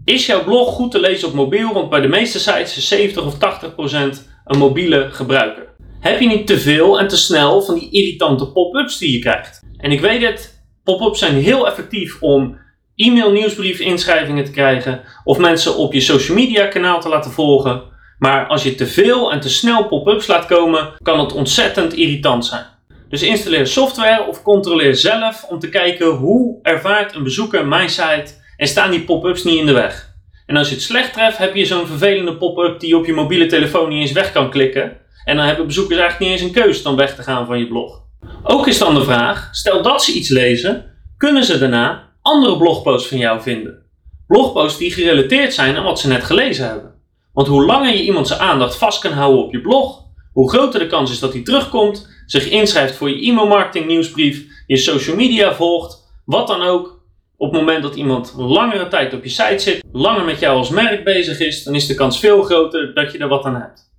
Is 0.03 0.25
jouw 0.25 0.43
blog 0.43 0.73
goed 0.73 0.91
te 0.91 0.99
lezen 0.99 1.27
op 1.27 1.33
mobiel? 1.33 1.73
Want 1.73 1.89
bij 1.89 2.01
de 2.01 2.07
meeste 2.07 2.39
sites 2.39 2.77
is 2.77 2.87
70 2.87 3.25
of 3.25 3.37
80 3.37 3.75
procent 3.75 4.29
een 4.45 4.57
mobiele 4.57 5.09
gebruiker. 5.11 5.67
Heb 5.99 6.19
je 6.19 6.27
niet 6.27 6.47
te 6.47 6.59
veel 6.59 6.99
en 6.99 7.07
te 7.07 7.17
snel 7.17 7.61
van 7.61 7.79
die 7.79 7.91
irritante 7.91 8.51
pop-ups 8.51 8.97
die 8.97 9.11
je 9.11 9.19
krijgt? 9.19 9.61
En 9.77 9.91
ik 9.91 10.01
weet 10.01 10.21
het, 10.21 10.63
pop-ups 10.83 11.19
zijn 11.19 11.35
heel 11.35 11.67
effectief 11.67 12.21
om 12.21 12.57
e-mail 12.95 13.31
nieuwsbrief 13.31 13.79
inschrijvingen 13.79 14.45
te 14.45 14.51
krijgen 14.51 15.01
of 15.23 15.37
mensen 15.37 15.77
op 15.77 15.93
je 15.93 16.01
social 16.01 16.37
media 16.37 16.65
kanaal 16.65 17.01
te 17.01 17.09
laten 17.09 17.31
volgen. 17.31 17.81
Maar 18.19 18.47
als 18.47 18.63
je 18.63 18.75
te 18.75 18.87
veel 18.87 19.31
en 19.31 19.39
te 19.39 19.49
snel 19.49 19.87
pop-ups 19.87 20.27
laat 20.27 20.45
komen, 20.45 20.93
kan 21.01 21.19
het 21.19 21.33
ontzettend 21.33 21.93
irritant 21.93 22.45
zijn. 22.45 22.65
Dus 23.09 23.23
installeer 23.23 23.67
software 23.67 24.27
of 24.27 24.41
controleer 24.41 24.95
zelf 24.95 25.43
om 25.43 25.59
te 25.59 25.69
kijken 25.69 26.07
hoe 26.07 26.59
ervaart 26.61 27.15
een 27.15 27.23
bezoeker 27.23 27.67
mijn 27.67 27.89
site 27.89 28.33
en 28.57 28.67
staan 28.67 28.91
die 28.91 29.03
pop-ups 29.03 29.43
niet 29.43 29.59
in 29.59 29.65
de 29.65 29.73
weg. 29.73 30.13
En 30.45 30.57
als 30.57 30.69
je 30.69 30.75
het 30.75 30.83
slecht 30.83 31.13
treft, 31.13 31.37
heb 31.37 31.55
je 31.55 31.65
zo'n 31.65 31.87
vervelende 31.87 32.37
pop-up 32.37 32.79
die 32.79 32.97
op 32.97 33.05
je 33.05 33.13
mobiele 33.13 33.45
telefoon 33.45 33.89
niet 33.89 34.01
eens 34.01 34.11
weg 34.11 34.31
kan 34.31 34.49
klikken. 34.49 34.97
En 35.25 35.35
dan 35.35 35.45
hebben 35.45 35.65
bezoekers 35.65 35.99
eigenlijk 35.99 36.31
niet 36.31 36.39
eens 36.39 36.49
een 36.49 36.63
keuze 36.63 36.83
dan 36.83 36.95
weg 36.95 37.15
te 37.15 37.23
gaan 37.23 37.45
van 37.45 37.59
je 37.59 37.67
blog. 37.67 38.03
Ook 38.43 38.67
is 38.67 38.77
dan 38.77 38.95
de 38.95 39.03
vraag, 39.03 39.49
stel 39.51 39.81
dat 39.81 40.03
ze 40.03 40.13
iets 40.13 40.29
lezen, 40.29 40.85
kunnen 41.17 41.43
ze 41.43 41.57
daarna 41.57 42.11
andere 42.21 42.57
blogposts 42.57 43.07
van 43.07 43.17
jou 43.17 43.41
vinden? 43.41 43.83
Blogposts 44.27 44.77
die 44.77 44.91
gerelateerd 44.91 45.53
zijn 45.53 45.77
aan 45.77 45.83
wat 45.83 45.99
ze 45.99 46.07
net 46.07 46.23
gelezen 46.23 46.67
hebben. 46.67 46.94
Want 47.35 47.47
hoe 47.47 47.65
langer 47.65 47.93
je 47.93 48.03
iemand 48.03 48.27
zijn 48.27 48.39
aandacht 48.39 48.75
vast 48.75 48.99
kan 48.99 49.11
houden 49.11 49.43
op 49.43 49.51
je 49.51 49.61
blog, 49.61 50.03
hoe 50.33 50.49
groter 50.49 50.79
de 50.79 50.87
kans 50.87 51.11
is 51.11 51.19
dat 51.19 51.33
hij 51.33 51.41
terugkomt, 51.41 52.09
zich 52.25 52.49
inschrijft 52.49 52.95
voor 52.95 53.09
je 53.09 53.27
e-mailmarketing 53.27 53.87
nieuwsbrief, 53.87 54.45
je 54.67 54.77
social 54.77 55.15
media 55.15 55.53
volgt, 55.55 55.97
wat 56.25 56.47
dan 56.47 56.61
ook. 56.61 57.03
Op 57.37 57.51
het 57.51 57.59
moment 57.59 57.83
dat 57.83 57.95
iemand 57.95 58.33
langere 58.37 58.87
tijd 58.87 59.13
op 59.13 59.23
je 59.23 59.29
site 59.29 59.59
zit, 59.59 59.83
langer 59.91 60.25
met 60.25 60.39
jou 60.39 60.57
als 60.57 60.69
merk 60.69 61.03
bezig 61.03 61.39
is, 61.39 61.63
dan 61.63 61.75
is 61.75 61.87
de 61.87 61.95
kans 61.95 62.19
veel 62.19 62.41
groter 62.41 62.93
dat 62.93 63.11
je 63.11 63.17
er 63.17 63.27
wat 63.27 63.45
aan 63.45 63.61
hebt. 63.61 63.93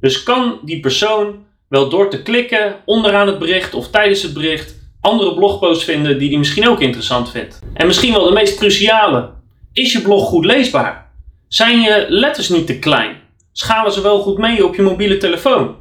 Dus 0.00 0.22
kan 0.22 0.58
die 0.64 0.80
persoon 0.80 1.46
wel 1.68 1.88
door 1.88 2.10
te 2.10 2.22
klikken 2.22 2.76
onderaan 2.84 3.26
het 3.26 3.38
bericht 3.38 3.74
of 3.74 3.90
tijdens 3.90 4.22
het 4.22 4.32
bericht 4.32 4.76
andere 5.00 5.34
blogposts 5.34 5.84
vinden 5.84 6.18
die 6.18 6.28
hij 6.28 6.38
misschien 6.38 6.68
ook 6.68 6.80
interessant 6.80 7.30
vindt. 7.30 7.58
En 7.74 7.86
misschien 7.86 8.12
wel 8.12 8.24
de 8.24 8.32
meest 8.32 8.58
cruciale. 8.58 9.30
Is 9.72 9.92
je 9.92 10.02
blog 10.02 10.28
goed 10.28 10.44
leesbaar? 10.44 11.07
Zijn 11.48 11.80
je 11.80 12.06
letters 12.08 12.48
niet 12.48 12.66
te 12.66 12.78
klein? 12.78 13.20
Schalen 13.52 13.92
ze 13.92 14.00
wel 14.00 14.20
goed 14.20 14.38
mee 14.38 14.64
op 14.64 14.74
je 14.74 14.82
mobiele 14.82 15.16
telefoon? 15.16 15.76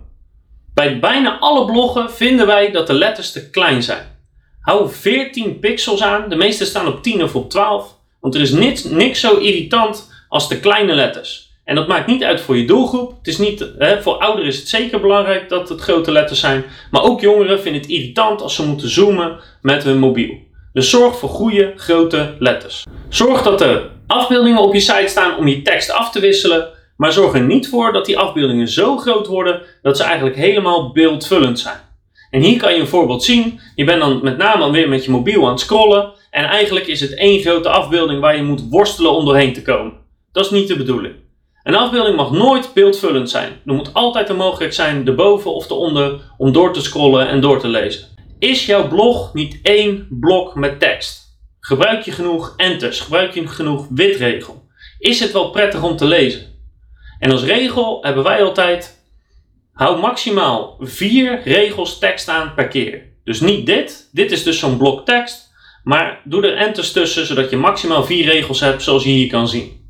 Bij 0.73 0.99
bijna 0.99 1.39
alle 1.39 1.65
bloggen 1.65 2.11
vinden 2.11 2.47
wij 2.47 2.71
dat 2.71 2.87
de 2.87 2.93
letters 2.93 3.31
te 3.31 3.49
klein 3.49 3.83
zijn. 3.83 4.05
Hou 4.61 4.89
14 4.89 5.59
pixels 5.59 6.01
aan, 6.01 6.29
de 6.29 6.35
meeste 6.35 6.65
staan 6.65 6.87
op 6.87 7.03
10 7.03 7.23
of 7.23 7.35
op 7.35 7.49
12, 7.49 7.95
want 8.19 8.35
er 8.35 8.41
is 8.41 8.51
niks, 8.51 8.83
niks 8.83 9.19
zo 9.19 9.37
irritant 9.37 10.11
als 10.29 10.49
de 10.49 10.59
kleine 10.59 10.93
letters. 10.93 11.51
En 11.63 11.75
dat 11.75 11.87
maakt 11.87 12.07
niet 12.07 12.23
uit 12.23 12.41
voor 12.41 12.57
je 12.57 12.65
doelgroep. 12.65 13.17
Het 13.17 13.27
is 13.27 13.37
niet, 13.37 13.67
hè, 13.77 14.01
voor 14.01 14.17
ouderen 14.17 14.47
is 14.47 14.57
het 14.57 14.67
zeker 14.67 14.99
belangrijk 14.99 15.49
dat 15.49 15.69
het 15.69 15.81
grote 15.81 16.11
letters 16.11 16.39
zijn. 16.39 16.65
Maar 16.91 17.03
ook 17.03 17.21
jongeren 17.21 17.61
vinden 17.61 17.81
het 17.81 17.89
irritant 17.89 18.41
als 18.41 18.55
ze 18.55 18.65
moeten 18.65 18.89
zoomen 18.89 19.39
met 19.61 19.83
hun 19.83 19.99
mobiel. 19.99 20.45
Dus 20.77 20.89
zorg 20.89 21.17
voor 21.17 21.29
goede 21.29 21.73
grote 21.75 22.35
letters. 22.39 22.85
Zorg 23.09 23.41
dat 23.41 23.61
er 23.61 23.89
afbeeldingen 24.07 24.61
op 24.61 24.73
je 24.73 24.79
site 24.79 25.07
staan 25.07 25.37
om 25.37 25.47
je 25.47 25.61
tekst 25.61 25.91
af 25.91 26.11
te 26.11 26.19
wisselen. 26.19 26.67
Maar 26.97 27.11
zorg 27.11 27.33
er 27.33 27.41
niet 27.41 27.69
voor 27.69 27.93
dat 27.93 28.05
die 28.05 28.17
afbeeldingen 28.17 28.67
zo 28.67 28.97
groot 28.97 29.27
worden 29.27 29.61
dat 29.81 29.97
ze 29.97 30.03
eigenlijk 30.03 30.35
helemaal 30.35 30.91
beeldvullend 30.91 31.59
zijn. 31.59 31.77
En 32.31 32.41
hier 32.41 32.57
kan 32.57 32.73
je 32.73 32.79
een 32.79 32.87
voorbeeld 32.87 33.23
zien. 33.23 33.59
Je 33.75 33.83
bent 33.83 33.99
dan 33.99 34.19
met 34.23 34.37
name 34.37 34.71
weer 34.71 34.89
met 34.89 35.05
je 35.05 35.11
mobiel 35.11 35.43
aan 35.43 35.51
het 35.51 35.59
scrollen. 35.59 36.11
En 36.29 36.45
eigenlijk 36.45 36.87
is 36.87 37.01
het 37.01 37.15
één 37.15 37.39
grote 37.39 37.69
afbeelding 37.69 38.19
waar 38.19 38.35
je 38.35 38.43
moet 38.43 38.69
worstelen 38.69 39.11
om 39.11 39.25
doorheen 39.25 39.53
te 39.53 39.61
komen. 39.61 39.93
Dat 40.31 40.45
is 40.45 40.51
niet 40.51 40.67
de 40.67 40.77
bedoeling. 40.77 41.13
Een 41.63 41.75
afbeelding 41.75 42.15
mag 42.15 42.31
nooit 42.31 42.69
beeldvullend 42.73 43.29
zijn. 43.29 43.51
Er 43.65 43.73
moet 43.73 43.93
altijd 43.93 44.27
de 44.27 44.33
mogelijkheid 44.33 44.75
zijn 44.75 45.07
erboven 45.07 45.53
of 45.53 45.69
eronder 45.69 46.19
om 46.37 46.51
door 46.51 46.73
te 46.73 46.81
scrollen 46.81 47.27
en 47.27 47.41
door 47.41 47.59
te 47.59 47.67
lezen. 47.67 48.16
Is 48.39 48.65
jouw 48.65 48.87
blog 48.87 49.33
niet 49.33 49.59
één 49.61 50.07
blok 50.09 50.55
met 50.55 50.79
tekst? 50.79 51.39
Gebruik 51.59 52.01
je 52.01 52.11
genoeg 52.11 52.53
enters? 52.57 52.99
Gebruik 52.99 53.33
je 53.33 53.47
genoeg 53.47 53.87
witregel? 53.89 54.65
Is 54.99 55.19
het 55.19 55.31
wel 55.31 55.49
prettig 55.49 55.83
om 55.83 55.95
te 55.95 56.05
lezen? 56.05 56.55
En 57.19 57.31
als 57.31 57.43
regel 57.43 58.03
hebben 58.03 58.23
wij 58.23 58.43
altijd, 58.43 59.03
hou 59.73 59.99
maximaal 59.99 60.77
vier 60.79 61.41
regels 61.43 61.99
tekst 61.99 62.29
aan 62.29 62.53
per 62.53 62.67
keer. 62.67 63.03
Dus 63.23 63.39
niet 63.39 63.65
dit, 63.65 64.09
dit 64.11 64.31
is 64.31 64.43
dus 64.43 64.59
zo'n 64.59 64.77
blok 64.77 65.05
tekst, 65.05 65.53
maar 65.83 66.21
doe 66.23 66.47
er 66.47 66.57
enters 66.57 66.91
tussen 66.91 67.25
zodat 67.25 67.49
je 67.49 67.57
maximaal 67.57 68.03
vier 68.03 68.25
regels 68.25 68.59
hebt 68.59 68.83
zoals 68.83 69.03
je 69.03 69.09
hier 69.09 69.29
kan 69.29 69.47
zien. 69.47 69.85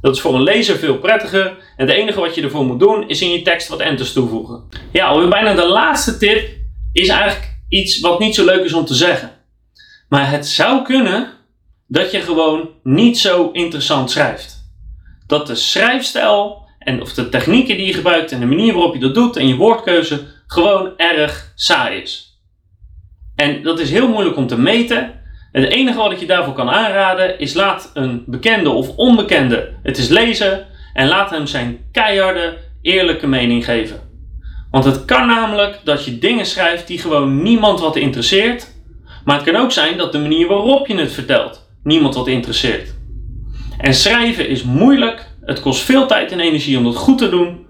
Dat 0.00 0.14
is 0.14 0.20
voor 0.20 0.34
een 0.34 0.42
lezer 0.42 0.76
veel 0.76 0.98
prettiger 0.98 1.46
en 1.76 1.86
het 1.86 1.96
enige 1.96 2.20
wat 2.20 2.34
je 2.34 2.42
ervoor 2.42 2.64
moet 2.64 2.80
doen 2.80 3.08
is 3.08 3.22
in 3.22 3.32
je 3.32 3.42
tekst 3.42 3.68
wat 3.68 3.80
enters 3.80 4.12
toevoegen. 4.12 4.68
Ja, 4.92 5.06
alweer 5.06 5.28
bijna 5.28 5.54
de 5.54 5.68
laatste 5.68 6.18
tip 6.18 6.48
is 6.92 7.08
eigenlijk 7.08 7.49
iets 7.70 8.00
wat 8.00 8.18
niet 8.18 8.34
zo 8.34 8.44
leuk 8.44 8.64
is 8.64 8.72
om 8.72 8.84
te 8.84 8.94
zeggen. 8.94 9.30
Maar 10.08 10.30
het 10.30 10.46
zou 10.46 10.82
kunnen 10.82 11.28
dat 11.86 12.10
je 12.10 12.20
gewoon 12.20 12.68
niet 12.82 13.18
zo 13.18 13.50
interessant 13.52 14.10
schrijft. 14.10 14.72
Dat 15.26 15.46
de 15.46 15.54
schrijfstijl 15.54 16.68
en 16.78 17.00
of 17.00 17.12
de 17.12 17.28
technieken 17.28 17.76
die 17.76 17.86
je 17.86 17.94
gebruikt 17.94 18.32
en 18.32 18.40
de 18.40 18.46
manier 18.46 18.72
waarop 18.72 18.94
je 18.94 19.00
dat 19.00 19.14
doet 19.14 19.36
en 19.36 19.48
je 19.48 19.56
woordkeuze 19.56 20.26
gewoon 20.46 20.96
erg 20.96 21.52
saai 21.54 22.00
is. 22.00 22.40
En 23.36 23.62
dat 23.62 23.80
is 23.80 23.90
heel 23.90 24.08
moeilijk 24.08 24.36
om 24.36 24.46
te 24.46 24.58
meten 24.58 25.20
het 25.52 25.64
enige 25.64 25.98
wat 25.98 26.12
ik 26.12 26.18
je 26.18 26.26
daarvoor 26.26 26.54
kan 26.54 26.70
aanraden 26.70 27.38
is 27.38 27.54
laat 27.54 27.90
een 27.94 28.22
bekende 28.26 28.70
of 28.70 28.96
onbekende 28.96 29.72
het 29.82 29.98
eens 29.98 30.08
lezen 30.08 30.66
en 30.92 31.08
laat 31.08 31.30
hem 31.30 31.46
zijn 31.46 31.78
keiharde, 31.92 32.58
eerlijke 32.82 33.26
mening 33.26 33.64
geven. 33.64 34.09
Want 34.70 34.84
het 34.84 35.04
kan 35.04 35.26
namelijk 35.26 35.80
dat 35.84 36.04
je 36.04 36.18
dingen 36.18 36.46
schrijft 36.46 36.86
die 36.86 36.98
gewoon 36.98 37.42
niemand 37.42 37.80
wat 37.80 37.96
interesseert, 37.96 38.74
maar 39.24 39.36
het 39.36 39.44
kan 39.44 39.56
ook 39.56 39.72
zijn 39.72 39.96
dat 39.96 40.12
de 40.12 40.18
manier 40.18 40.46
waarop 40.46 40.86
je 40.86 40.96
het 40.96 41.12
vertelt 41.12 41.68
niemand 41.82 42.14
wat 42.14 42.26
interesseert. 42.26 42.94
En 43.78 43.94
schrijven 43.94 44.48
is 44.48 44.62
moeilijk, 44.62 45.26
het 45.44 45.60
kost 45.60 45.82
veel 45.82 46.06
tijd 46.06 46.32
en 46.32 46.40
energie 46.40 46.78
om 46.78 46.84
dat 46.84 46.96
goed 46.96 47.18
te 47.18 47.28
doen, 47.28 47.66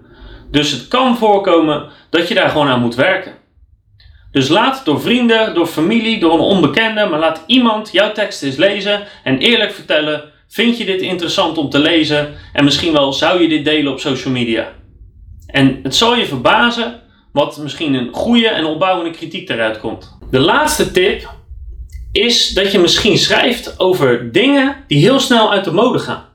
dus 0.51 0.71
het 0.71 0.87
kan 0.87 1.17
voorkomen 1.17 1.89
dat 2.09 2.27
je 2.27 2.33
daar 2.33 2.49
gewoon 2.49 2.67
aan 2.67 2.81
moet 2.81 2.95
werken. 2.95 3.39
Dus 4.31 4.47
laat 4.47 4.85
door 4.85 5.01
vrienden, 5.01 5.53
door 5.53 5.67
familie, 5.67 6.19
door 6.19 6.33
een 6.33 6.39
onbekende, 6.39 7.05
maar 7.05 7.19
laat 7.19 7.43
iemand 7.47 7.89
jouw 7.91 8.11
tekst 8.11 8.43
eens 8.43 8.55
lezen 8.55 9.07
en 9.23 9.37
eerlijk 9.37 9.71
vertellen: 9.71 10.23
vind 10.47 10.77
je 10.77 10.85
dit 10.85 11.01
interessant 11.01 11.57
om 11.57 11.69
te 11.69 11.79
lezen? 11.79 12.33
En 12.53 12.63
misschien 12.63 12.93
wel 12.93 13.13
zou 13.13 13.41
je 13.41 13.47
dit 13.47 13.65
delen 13.65 13.91
op 13.91 13.99
social 13.99 14.33
media. 14.33 14.71
En 15.51 15.79
het 15.83 15.95
zal 15.95 16.15
je 16.15 16.25
verbazen 16.25 17.01
wat 17.31 17.57
misschien 17.57 17.93
een 17.93 18.13
goede 18.13 18.47
en 18.47 18.65
opbouwende 18.65 19.17
kritiek 19.17 19.49
eruit 19.49 19.79
komt. 19.79 20.17
De 20.31 20.39
laatste 20.39 20.91
tip 20.91 21.29
is 22.11 22.49
dat 22.49 22.71
je 22.71 22.79
misschien 22.79 23.17
schrijft 23.17 23.79
over 23.79 24.31
dingen 24.31 24.75
die 24.87 24.99
heel 24.99 25.19
snel 25.19 25.51
uit 25.51 25.63
de 25.63 25.71
mode 25.71 25.99
gaan. 25.99 26.29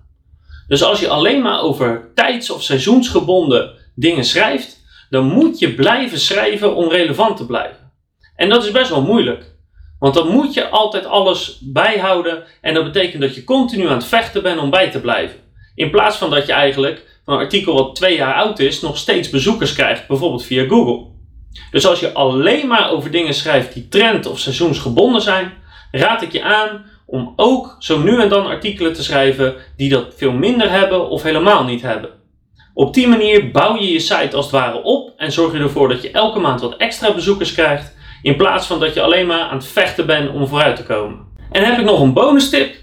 Dus 0.69 0.83
als 0.83 1.01
je 1.01 1.09
alleen 1.09 1.43
maar 1.43 1.61
over 1.61 2.11
tijds- 2.15 2.51
of 2.51 2.63
seizoensgebonden 2.63 3.71
dingen 3.95 4.25
schrijft, 4.25 4.85
dan 5.11 5.25
moet 5.25 5.59
je 5.59 5.75
blijven 5.75 6.19
schrijven 6.19 6.75
om 6.75 6.91
relevant 6.91 7.37
te 7.37 7.47
blijven. 7.47 7.93
En 8.37 8.49
dat 8.49 8.65
is 8.65 8.71
best 8.71 8.91
wel 8.91 9.03
moeilijk. 9.03 9.55
Want 9.99 10.15
dan 10.15 10.29
moet 10.29 10.55
je 10.55 10.69
altijd 10.69 11.07
alles 11.07 11.59
bijhouden 11.61 12.45
en 12.61 12.75
dat 12.75 12.85
betekent 12.85 13.23
dat 13.23 13.35
je 13.35 13.45
continu 13.45 13.89
aan 13.89 13.97
het 13.97 14.07
vechten 14.07 14.43
bent 14.43 14.61
om 14.61 14.71
bij 14.71 14.91
te 14.91 15.01
blijven. 15.01 15.39
In 15.75 15.91
plaats 15.91 16.17
van 16.17 16.31
dat 16.31 16.47
je 16.47 16.53
eigenlijk 16.53 17.16
een 17.27 17.37
artikel 17.37 17.75
wat 17.75 17.95
twee 17.95 18.17
jaar 18.17 18.35
oud 18.35 18.59
is 18.59 18.81
nog 18.81 18.99
steeds 18.99 19.31
bezoekers 19.31 19.73
krijgt, 19.73 20.07
bijvoorbeeld 20.07 20.45
via 20.45 20.67
Google. 20.67 21.07
Dus 21.71 21.87
als 21.87 22.01
je 22.01 22.13
alleen 22.13 22.67
maar 22.67 22.91
over 22.91 23.11
dingen 23.11 23.35
schrijft 23.35 23.73
die 23.73 23.89
trend- 23.89 24.27
of 24.27 24.39
seizoensgebonden 24.39 25.23
zijn, 25.23 25.53
raad 25.91 26.23
ik 26.23 26.33
je 26.33 26.43
aan 26.43 26.85
om 27.07 27.33
ook 27.37 27.77
zo 27.79 27.99
nu 27.99 28.21
en 28.21 28.29
dan 28.29 28.47
artikelen 28.47 28.93
te 28.93 29.03
schrijven 29.03 29.55
die 29.77 29.89
dat 29.89 30.15
veel 30.17 30.33
minder 30.33 30.71
hebben 30.71 31.09
of 31.09 31.23
helemaal 31.23 31.65
niet 31.65 31.83
hebben. 31.83 32.11
Op 32.75 32.95
die 32.95 33.09
manier 33.09 33.51
bouw 33.51 33.77
je 33.77 33.93
je 33.93 33.99
site 33.99 34.37
als 34.37 34.45
het 34.45 34.55
ware 34.55 34.83
op 34.83 35.13
en 35.17 35.33
zorg 35.33 35.53
je 35.53 35.59
ervoor 35.59 35.89
dat 35.89 36.03
je 36.03 36.11
elke 36.11 36.39
maand 36.39 36.61
wat 36.61 36.77
extra 36.77 37.15
bezoekers 37.15 37.53
krijgt 37.53 37.95
in 38.23 38.37
plaats 38.37 38.67
van 38.67 38.81
dat 38.81 38.95
je 38.95 39.03
alleen 39.03 39.27
maar 39.27 39.41
aan 39.41 39.57
het 39.57 39.67
vechten 39.67 40.07
bent 40.07 40.31
om 40.31 40.47
vooruit 40.47 40.77
te 40.77 40.85
komen. 40.85 41.19
En 41.51 41.65
heb 41.65 41.79
ik 41.79 41.85
nog 41.85 42.01
een 42.01 42.13
bonus 42.13 42.51
tip. 42.51 42.75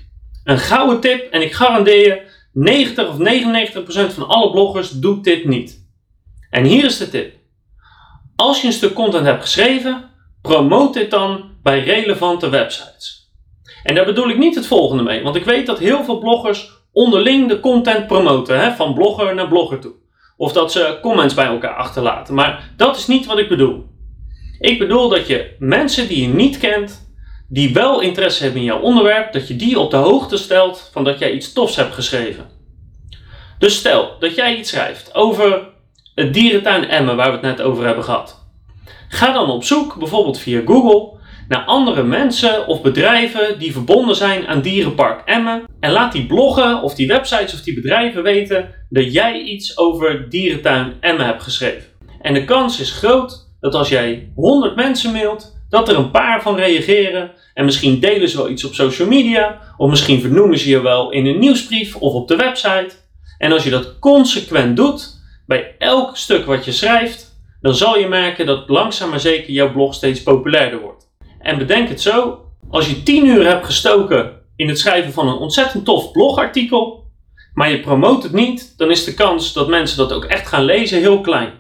Een 0.44 0.60
gouden 0.60 1.00
tip. 1.00 1.32
En 1.32 1.42
ik 1.42 1.54
garandeer 1.54 2.06
je, 2.06 2.22
90 2.54 3.08
of 3.08 3.18
99% 3.18 4.14
van 4.14 4.28
alle 4.28 4.52
bloggers 4.52 4.90
doet 4.90 5.24
dit 5.24 5.46
niet. 5.46 5.88
En 6.50 6.64
hier 6.64 6.86
is 6.86 6.98
de 6.98 7.10
tip. 7.10 7.36
Als 8.36 8.62
je 8.62 8.68
een 8.68 8.74
stuk 8.74 8.94
content 8.94 9.26
hebt 9.26 9.42
geschreven, 9.42 10.10
promote 10.42 11.00
dit 11.00 11.12
dan 11.12 11.52
bij 11.64 11.84
relevante 11.84 12.50
websites. 12.50 13.32
En 13.84 13.96
daar 13.96 14.06
bedoel 14.06 14.30
ik 14.30 14.38
niet 14.38 14.56
het 14.56 14.68
volgende 14.68 15.04
mee, 15.04 15.24
want 15.24 15.36
ik 15.36 15.46
weet 15.46 15.66
dat 15.66 15.80
heel 15.80 16.04
veel 16.04 16.18
bloggers 16.18 16.72
onderling 16.92 17.48
de 17.48 17.60
content 17.60 18.08
promoten, 18.08 18.60
hè, 18.60 18.72
van 18.72 18.94
blogger 18.94 19.36
naar 19.36 19.48
blogger 19.48 19.80
toe. 19.80 19.94
Of 20.38 20.52
dat 20.52 20.72
ze 20.72 20.98
comments 21.02 21.34
bij 21.34 21.46
elkaar 21.46 21.76
achterlaten. 21.76 22.34
Maar 22.34 22.74
dat 22.78 22.98
is 22.98 23.08
niet 23.08 23.26
wat 23.26 23.38
ik 23.38 23.50
bedoel. 23.50 23.86
Ik 24.60 24.80
bedoel 24.80 25.10
dat 25.10 25.28
je 25.28 25.56
mensen 25.60 26.08
die 26.08 26.22
je 26.22 26.34
niet 26.34 26.58
kent, 26.58 27.13
die 27.50 27.74
wel 27.74 28.02
interesse 28.02 28.44
hebben 28.44 28.62
in 28.62 28.68
jouw 28.68 28.80
onderwerp, 28.80 29.34
dat 29.34 29.48
je 29.48 29.56
die 29.56 29.80
op 29.80 29.92
de 29.92 29.98
hoogte 29.98 30.38
stelt 30.38 30.90
van 30.92 31.04
dat 31.04 31.20
jij 31.20 31.32
iets 31.32 31.54
tofs 31.54 31.76
hebt 31.76 31.94
geschreven. 31.94 32.46
Dus 33.60 33.76
stel 33.76 34.16
dat 34.20 34.36
jij 34.36 34.58
iets 34.58 34.70
schrijft 34.70 35.16
over 35.16 35.68
het 36.16 36.34
dierentuin 36.34 36.90
Emmen, 36.90 37.16
waar 37.16 37.28
we 37.28 37.48
het 37.48 37.58
net 37.58 37.62
over 37.62 37.86
hebben 37.86 38.04
gehad. 38.04 38.48
Ga 39.08 39.32
dan 39.32 39.50
op 39.50 39.64
zoek, 39.64 39.96
bijvoorbeeld 40.00 40.40
via 40.40 40.62
Google, 40.66 41.18
naar 41.48 41.64
andere 41.66 42.04
mensen 42.04 42.68
of 42.68 42.82
bedrijven 42.82 43.60
die 43.60 43.72
verbonden 43.72 44.16
zijn 44.16 44.48
aan 44.48 44.62
Dierenpark 44.62 45.22
Emmen. 45.26 45.64
En 45.80 45.92
laat 45.92 46.12
die 46.12 46.26
bloggen 46.26 46.82
of 46.82 46.96
die 46.96 47.08
websites 47.08 47.54
of 47.54 47.62
die 47.62 47.74
bedrijven 47.74 48.24
weten 48.24 48.86
dat 48.90 49.14
jij 49.14 49.42
iets 49.42 49.78
over 49.78 50.30
dierentuin 50.30 50.94
Emmen 51.00 51.26
hebt 51.26 51.44
geschreven. 51.44 51.90
En 52.22 52.34
de 52.34 52.46
kans 52.46 52.80
is 52.80 52.92
groot 52.92 53.52
dat 53.60 53.74
als 53.74 53.90
jij 53.90 54.32
100 54.36 54.76
mensen 54.76 55.12
mailt, 55.12 55.53
dat 55.74 55.90
er 55.90 55.98
een 55.98 56.12
paar 56.12 56.42
van 56.42 56.56
reageren. 56.56 57.32
En 57.54 57.66
misschien 57.66 58.00
delen 58.00 58.30
ze 58.30 58.38
wel 58.38 58.50
iets 58.50 58.64
op 58.64 58.74
social 58.74 59.08
media. 59.08 59.60
Of 59.78 59.90
misschien 59.90 60.22
vernoemen 60.22 60.58
ze 60.58 60.70
je 60.70 60.82
wel 60.82 61.12
in 61.12 61.26
een 61.26 61.40
nieuwsbrief 61.40 61.96
of 61.96 62.14
op 62.14 62.28
de 62.28 62.36
website. 62.36 62.90
En 63.38 63.52
als 63.52 63.64
je 63.64 63.70
dat 63.70 64.00
consequent 64.00 64.76
doet, 64.76 65.22
bij 65.46 65.76
elk 65.78 66.18
stuk 66.18 66.46
wat 66.46 66.66
je 66.66 66.72
schrijft, 66.72 67.38
dan 67.62 67.76
zal 67.76 67.98
je 67.98 68.08
merken 68.08 68.46
dat 68.46 68.70
langzaam 68.70 69.10
maar 69.10 69.20
zeker 69.20 69.54
jouw 69.54 69.72
blog 69.72 69.94
steeds 69.94 70.24
populairder 70.24 70.80
wordt. 70.80 71.10
En 71.40 71.58
bedenk 71.58 71.90
het 71.90 72.02
zo, 72.02 72.46
als 72.70 72.90
je 72.90 73.04
10 73.04 73.26
uur 73.26 73.46
hebt 73.48 73.66
gestoken 73.66 74.32
in 74.56 74.68
het 74.68 74.80
schrijven 74.80 75.14
van 75.14 75.28
een 75.28 75.38
ontzettend 75.38 75.86
tof 75.86 76.12
blogartikel, 76.12 77.04
maar 77.54 77.70
je 77.70 77.80
promoot 77.80 78.24
het 78.24 78.34
niet, 78.34 78.74
dan 78.78 78.92
is 78.92 79.04
de 79.04 79.14
kans 79.14 79.54
dat 79.54 79.68
mensen 79.68 79.98
dat 79.98 80.14
ook 80.14 80.26
echt 80.26 80.48
gaan 80.48 80.64
lezen 80.64 81.00
heel 81.00 81.22
klein. 81.22 81.52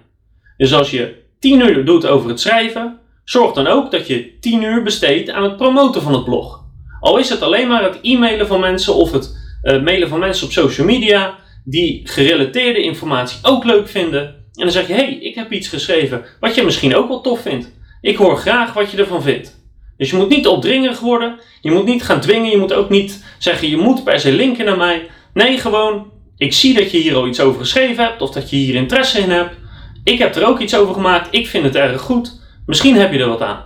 Dus 0.58 0.74
als 0.74 0.91
je 0.91 1.15
10 1.39 1.60
uur 1.60 1.86
doet 1.86 2.05
over 2.05 2.29
het 2.29 2.39
schrijven, 2.39 3.01
zorg 3.24 3.53
dan 3.53 3.68
ook 3.68 3.92
dat 3.92 4.08
je 4.08 4.39
10 4.39 4.63
uur 4.63 4.84
besteedt 4.84 5.30
aan 5.30 5.44
het 5.44 5.58
promoten 5.58 6.01
van 6.01 6.13
het 6.13 6.24
blog. 6.24 6.63
Al 7.00 7.18
is 7.18 7.30
het 7.30 7.42
alleen 7.42 7.68
maar 7.68 7.84
het 7.84 8.00
e-mailen 8.01 8.48
van 8.48 8.60
mensen 8.60 8.96
of 8.96 9.12
het 9.12 9.38
uh, 9.63 9.82
mailen 9.82 10.10
van 10.10 10.20
mensen 10.20 10.46
op 10.46 10.51
social 10.51 10.88
media 10.88 11.36
die 11.63 12.01
gerelateerde 12.03 12.84
informatie 12.84 13.39
ook 13.42 13.63
leuk 13.63 13.88
vinden, 13.88 14.36
dan 14.53 14.72
zeg 14.72 14.88
je: 14.88 14.94
hey, 14.94 15.13
ik 15.13 15.36
heb 15.36 15.51
iets 15.51 15.68
geschreven 15.68 16.25
wat 16.39 16.56
je 16.56 16.63
misschien 16.63 16.96
ook 16.96 17.08
wel 17.08 17.22
tof 17.22 17.42
vindt. 17.42 17.72
Ik 18.01 18.15
hoor 18.15 18.38
graag 18.38 18.74
wat 18.74 18.92
je 18.92 18.98
ervan 18.98 19.22
vindt. 19.22 19.62
Dus 19.98 20.10
je 20.10 20.18
moet 20.18 20.30
niet 20.30 20.48
opdringerig 20.48 21.00
worden, 21.00 21.39
je 21.62 21.72
moet 21.72 21.86
niet 21.86 22.03
gaan 22.03 22.22
dwingen, 22.22 22.50
je 22.50 22.58
moet 22.58 22.74
ook 22.74 22.89
niet 22.89 23.25
zeggen: 23.39 23.70
je 23.70 23.77
moet 23.77 24.03
per 24.03 24.20
se 24.20 24.32
linken 24.32 24.65
naar 24.65 24.77
mij. 24.77 25.10
Nee, 25.34 25.58
gewoon: 25.58 26.12
ik 26.38 26.53
zie 26.53 26.74
dat 26.74 26.92
je 26.92 26.98
hier 26.98 27.15
al 27.15 27.27
iets 27.27 27.39
over 27.39 27.60
geschreven 27.60 28.03
hebt 28.03 28.22
of 28.22 28.32
dat 28.32 28.50
je 28.50 28.56
hier 28.56 28.75
interesse 28.75 29.20
in 29.20 29.30
hebt. 29.30 29.56
Ik 30.03 30.18
heb 30.18 30.36
er 30.36 30.48
ook 30.48 30.60
iets 30.60 30.75
over 30.75 30.94
gemaakt, 30.94 31.27
ik 31.32 31.48
vind 31.48 31.63
het 31.63 31.75
erg 31.75 32.01
goed. 32.01 32.42
Misschien 32.65 32.96
heb 32.96 33.13
je 33.13 33.20
er 33.20 33.27
wat 33.27 33.41
aan. 33.41 33.63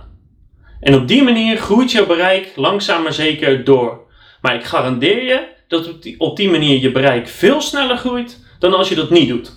En 0.80 0.94
op 0.94 1.08
die 1.08 1.22
manier 1.22 1.56
groeit 1.56 1.92
je 1.92 2.06
bereik 2.06 2.52
langzaam 2.56 3.02
maar 3.02 3.12
zeker 3.12 3.64
door. 3.64 4.06
Maar 4.40 4.54
ik 4.54 4.64
garandeer 4.64 5.24
je 5.24 5.46
dat 5.68 5.88
op 5.88 6.02
die, 6.02 6.20
op 6.20 6.36
die 6.36 6.50
manier 6.50 6.80
je 6.80 6.92
bereik 6.92 7.28
veel 7.28 7.60
sneller 7.60 7.96
groeit 7.96 8.44
dan 8.58 8.74
als 8.74 8.88
je 8.88 8.94
dat 8.94 9.10
niet 9.10 9.28
doet. 9.28 9.52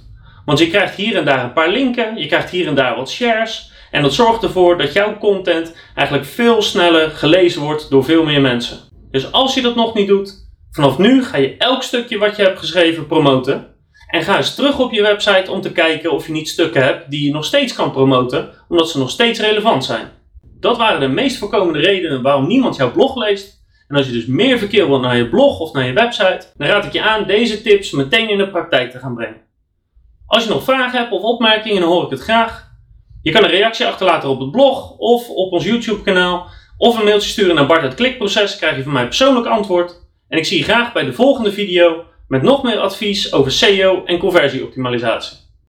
Want 0.45 0.60
je 0.60 0.69
krijgt 0.69 0.95
hier 0.95 1.15
en 1.15 1.25
daar 1.25 1.43
een 1.43 1.53
paar 1.53 1.69
linken, 1.69 2.17
je 2.17 2.25
krijgt 2.25 2.50
hier 2.50 2.67
en 2.67 2.75
daar 2.75 2.95
wat 2.95 3.10
shares. 3.10 3.71
En 3.91 4.01
dat 4.01 4.13
zorgt 4.13 4.43
ervoor 4.43 4.77
dat 4.77 4.93
jouw 4.93 5.17
content 5.17 5.75
eigenlijk 5.95 6.27
veel 6.27 6.62
sneller 6.62 7.10
gelezen 7.10 7.62
wordt 7.62 7.89
door 7.89 8.03
veel 8.03 8.24
meer 8.24 8.41
mensen. 8.41 8.77
Dus 9.12 9.31
als 9.31 9.53
je 9.53 9.62
dat 9.62 9.75
nog 9.75 9.93
niet 9.93 10.07
doet, 10.07 10.50
vanaf 10.71 10.98
nu 10.98 11.24
ga 11.24 11.38
je 11.38 11.57
elk 11.57 11.83
stukje 11.83 12.17
wat 12.17 12.36
je 12.36 12.43
hebt 12.43 12.60
geschreven 12.60 13.07
promoten. 13.07 13.71
En 14.12 14.24
ga 14.24 14.38
eens 14.38 14.56
terug 14.56 14.80
op 14.80 14.91
je 14.91 15.01
website 15.01 15.51
om 15.51 15.62
te 15.62 15.72
kijken 15.72 16.12
of 16.12 16.25
je 16.25 16.32
niet 16.32 16.50
stukken 16.50 16.84
hebt 16.84 17.10
die 17.12 17.25
je 17.25 17.32
nog 17.32 17.46
steeds 17.46 17.74
kan 17.74 17.91
promoten, 17.91 18.50
omdat 18.68 18.89
ze 18.89 18.98
nog 18.98 19.10
steeds 19.10 19.39
relevant 19.39 19.86
zijn. 19.86 20.10
Dat 20.60 20.77
waren 20.77 21.00
de 21.00 21.08
meest 21.08 21.38
voorkomende 21.38 21.80
redenen 21.80 22.22
waarom 22.22 22.48
niemand 22.48 22.75
jouw 22.75 22.91
blog 22.91 23.15
leest. 23.15 23.63
En 23.88 23.96
als 23.96 24.06
je 24.06 24.12
dus 24.12 24.25
meer 24.25 24.58
verkeer 24.58 24.88
wilt 24.88 25.01
naar 25.01 25.18
je 25.18 25.30
blog 25.30 25.60
of 25.60 25.74
naar 25.74 25.86
je 25.86 25.94
website, 25.94 26.46
dan 26.58 26.68
raad 26.68 26.86
ik 26.86 26.94
je 26.94 27.01
aan 27.01 27.27
deze 27.27 27.62
tips 27.62 27.91
meteen 27.91 28.30
in 28.30 28.38
de 28.38 28.50
praktijk 28.50 28.91
te 28.91 29.00
gaan 29.00 29.15
brengen. 29.15 29.41
Als 30.25 30.44
je 30.44 30.50
nog 30.50 30.63
vragen 30.63 31.00
hebt 31.00 31.12
of 31.12 31.22
opmerkingen, 31.22 31.82
dan 31.82 31.89
hoor 31.89 32.03
ik 32.03 32.10
het 32.10 32.22
graag. 32.22 32.70
Je 33.22 33.32
kan 33.32 33.44
een 33.44 33.50
reactie 33.50 33.86
achterlaten 33.86 34.30
op 34.30 34.39
het 34.39 34.51
blog 34.51 34.98
of 34.98 35.30
op 35.30 35.51
ons 35.51 35.63
YouTube 35.63 36.01
kanaal. 36.01 36.48
Of 36.77 36.98
een 36.98 37.06
mailtje 37.06 37.30
sturen 37.30 37.56
naar 37.56 37.68
Bart 37.68 37.82
het 37.82 37.94
Klikproces, 37.94 38.58
krijg 38.58 38.75
je 38.75 38.84
van 38.84 38.94
mij 38.94 39.06
persoonlijk 39.06 39.48
antwoord. 39.48 40.00
En 40.27 40.38
ik 40.38 40.46
zie 40.46 40.58
je 40.58 40.63
graag 40.63 40.94
bij 40.94 41.03
de 41.03 41.13
volgende 41.13 41.51
video 41.51 42.06
met 42.31 42.41
nog 42.41 42.63
meer 42.63 42.77
advies 42.79 43.33
over 43.33 43.51
SEO 43.51 44.05
en 44.05 44.19
conversieoptimalisatie. 44.19 45.38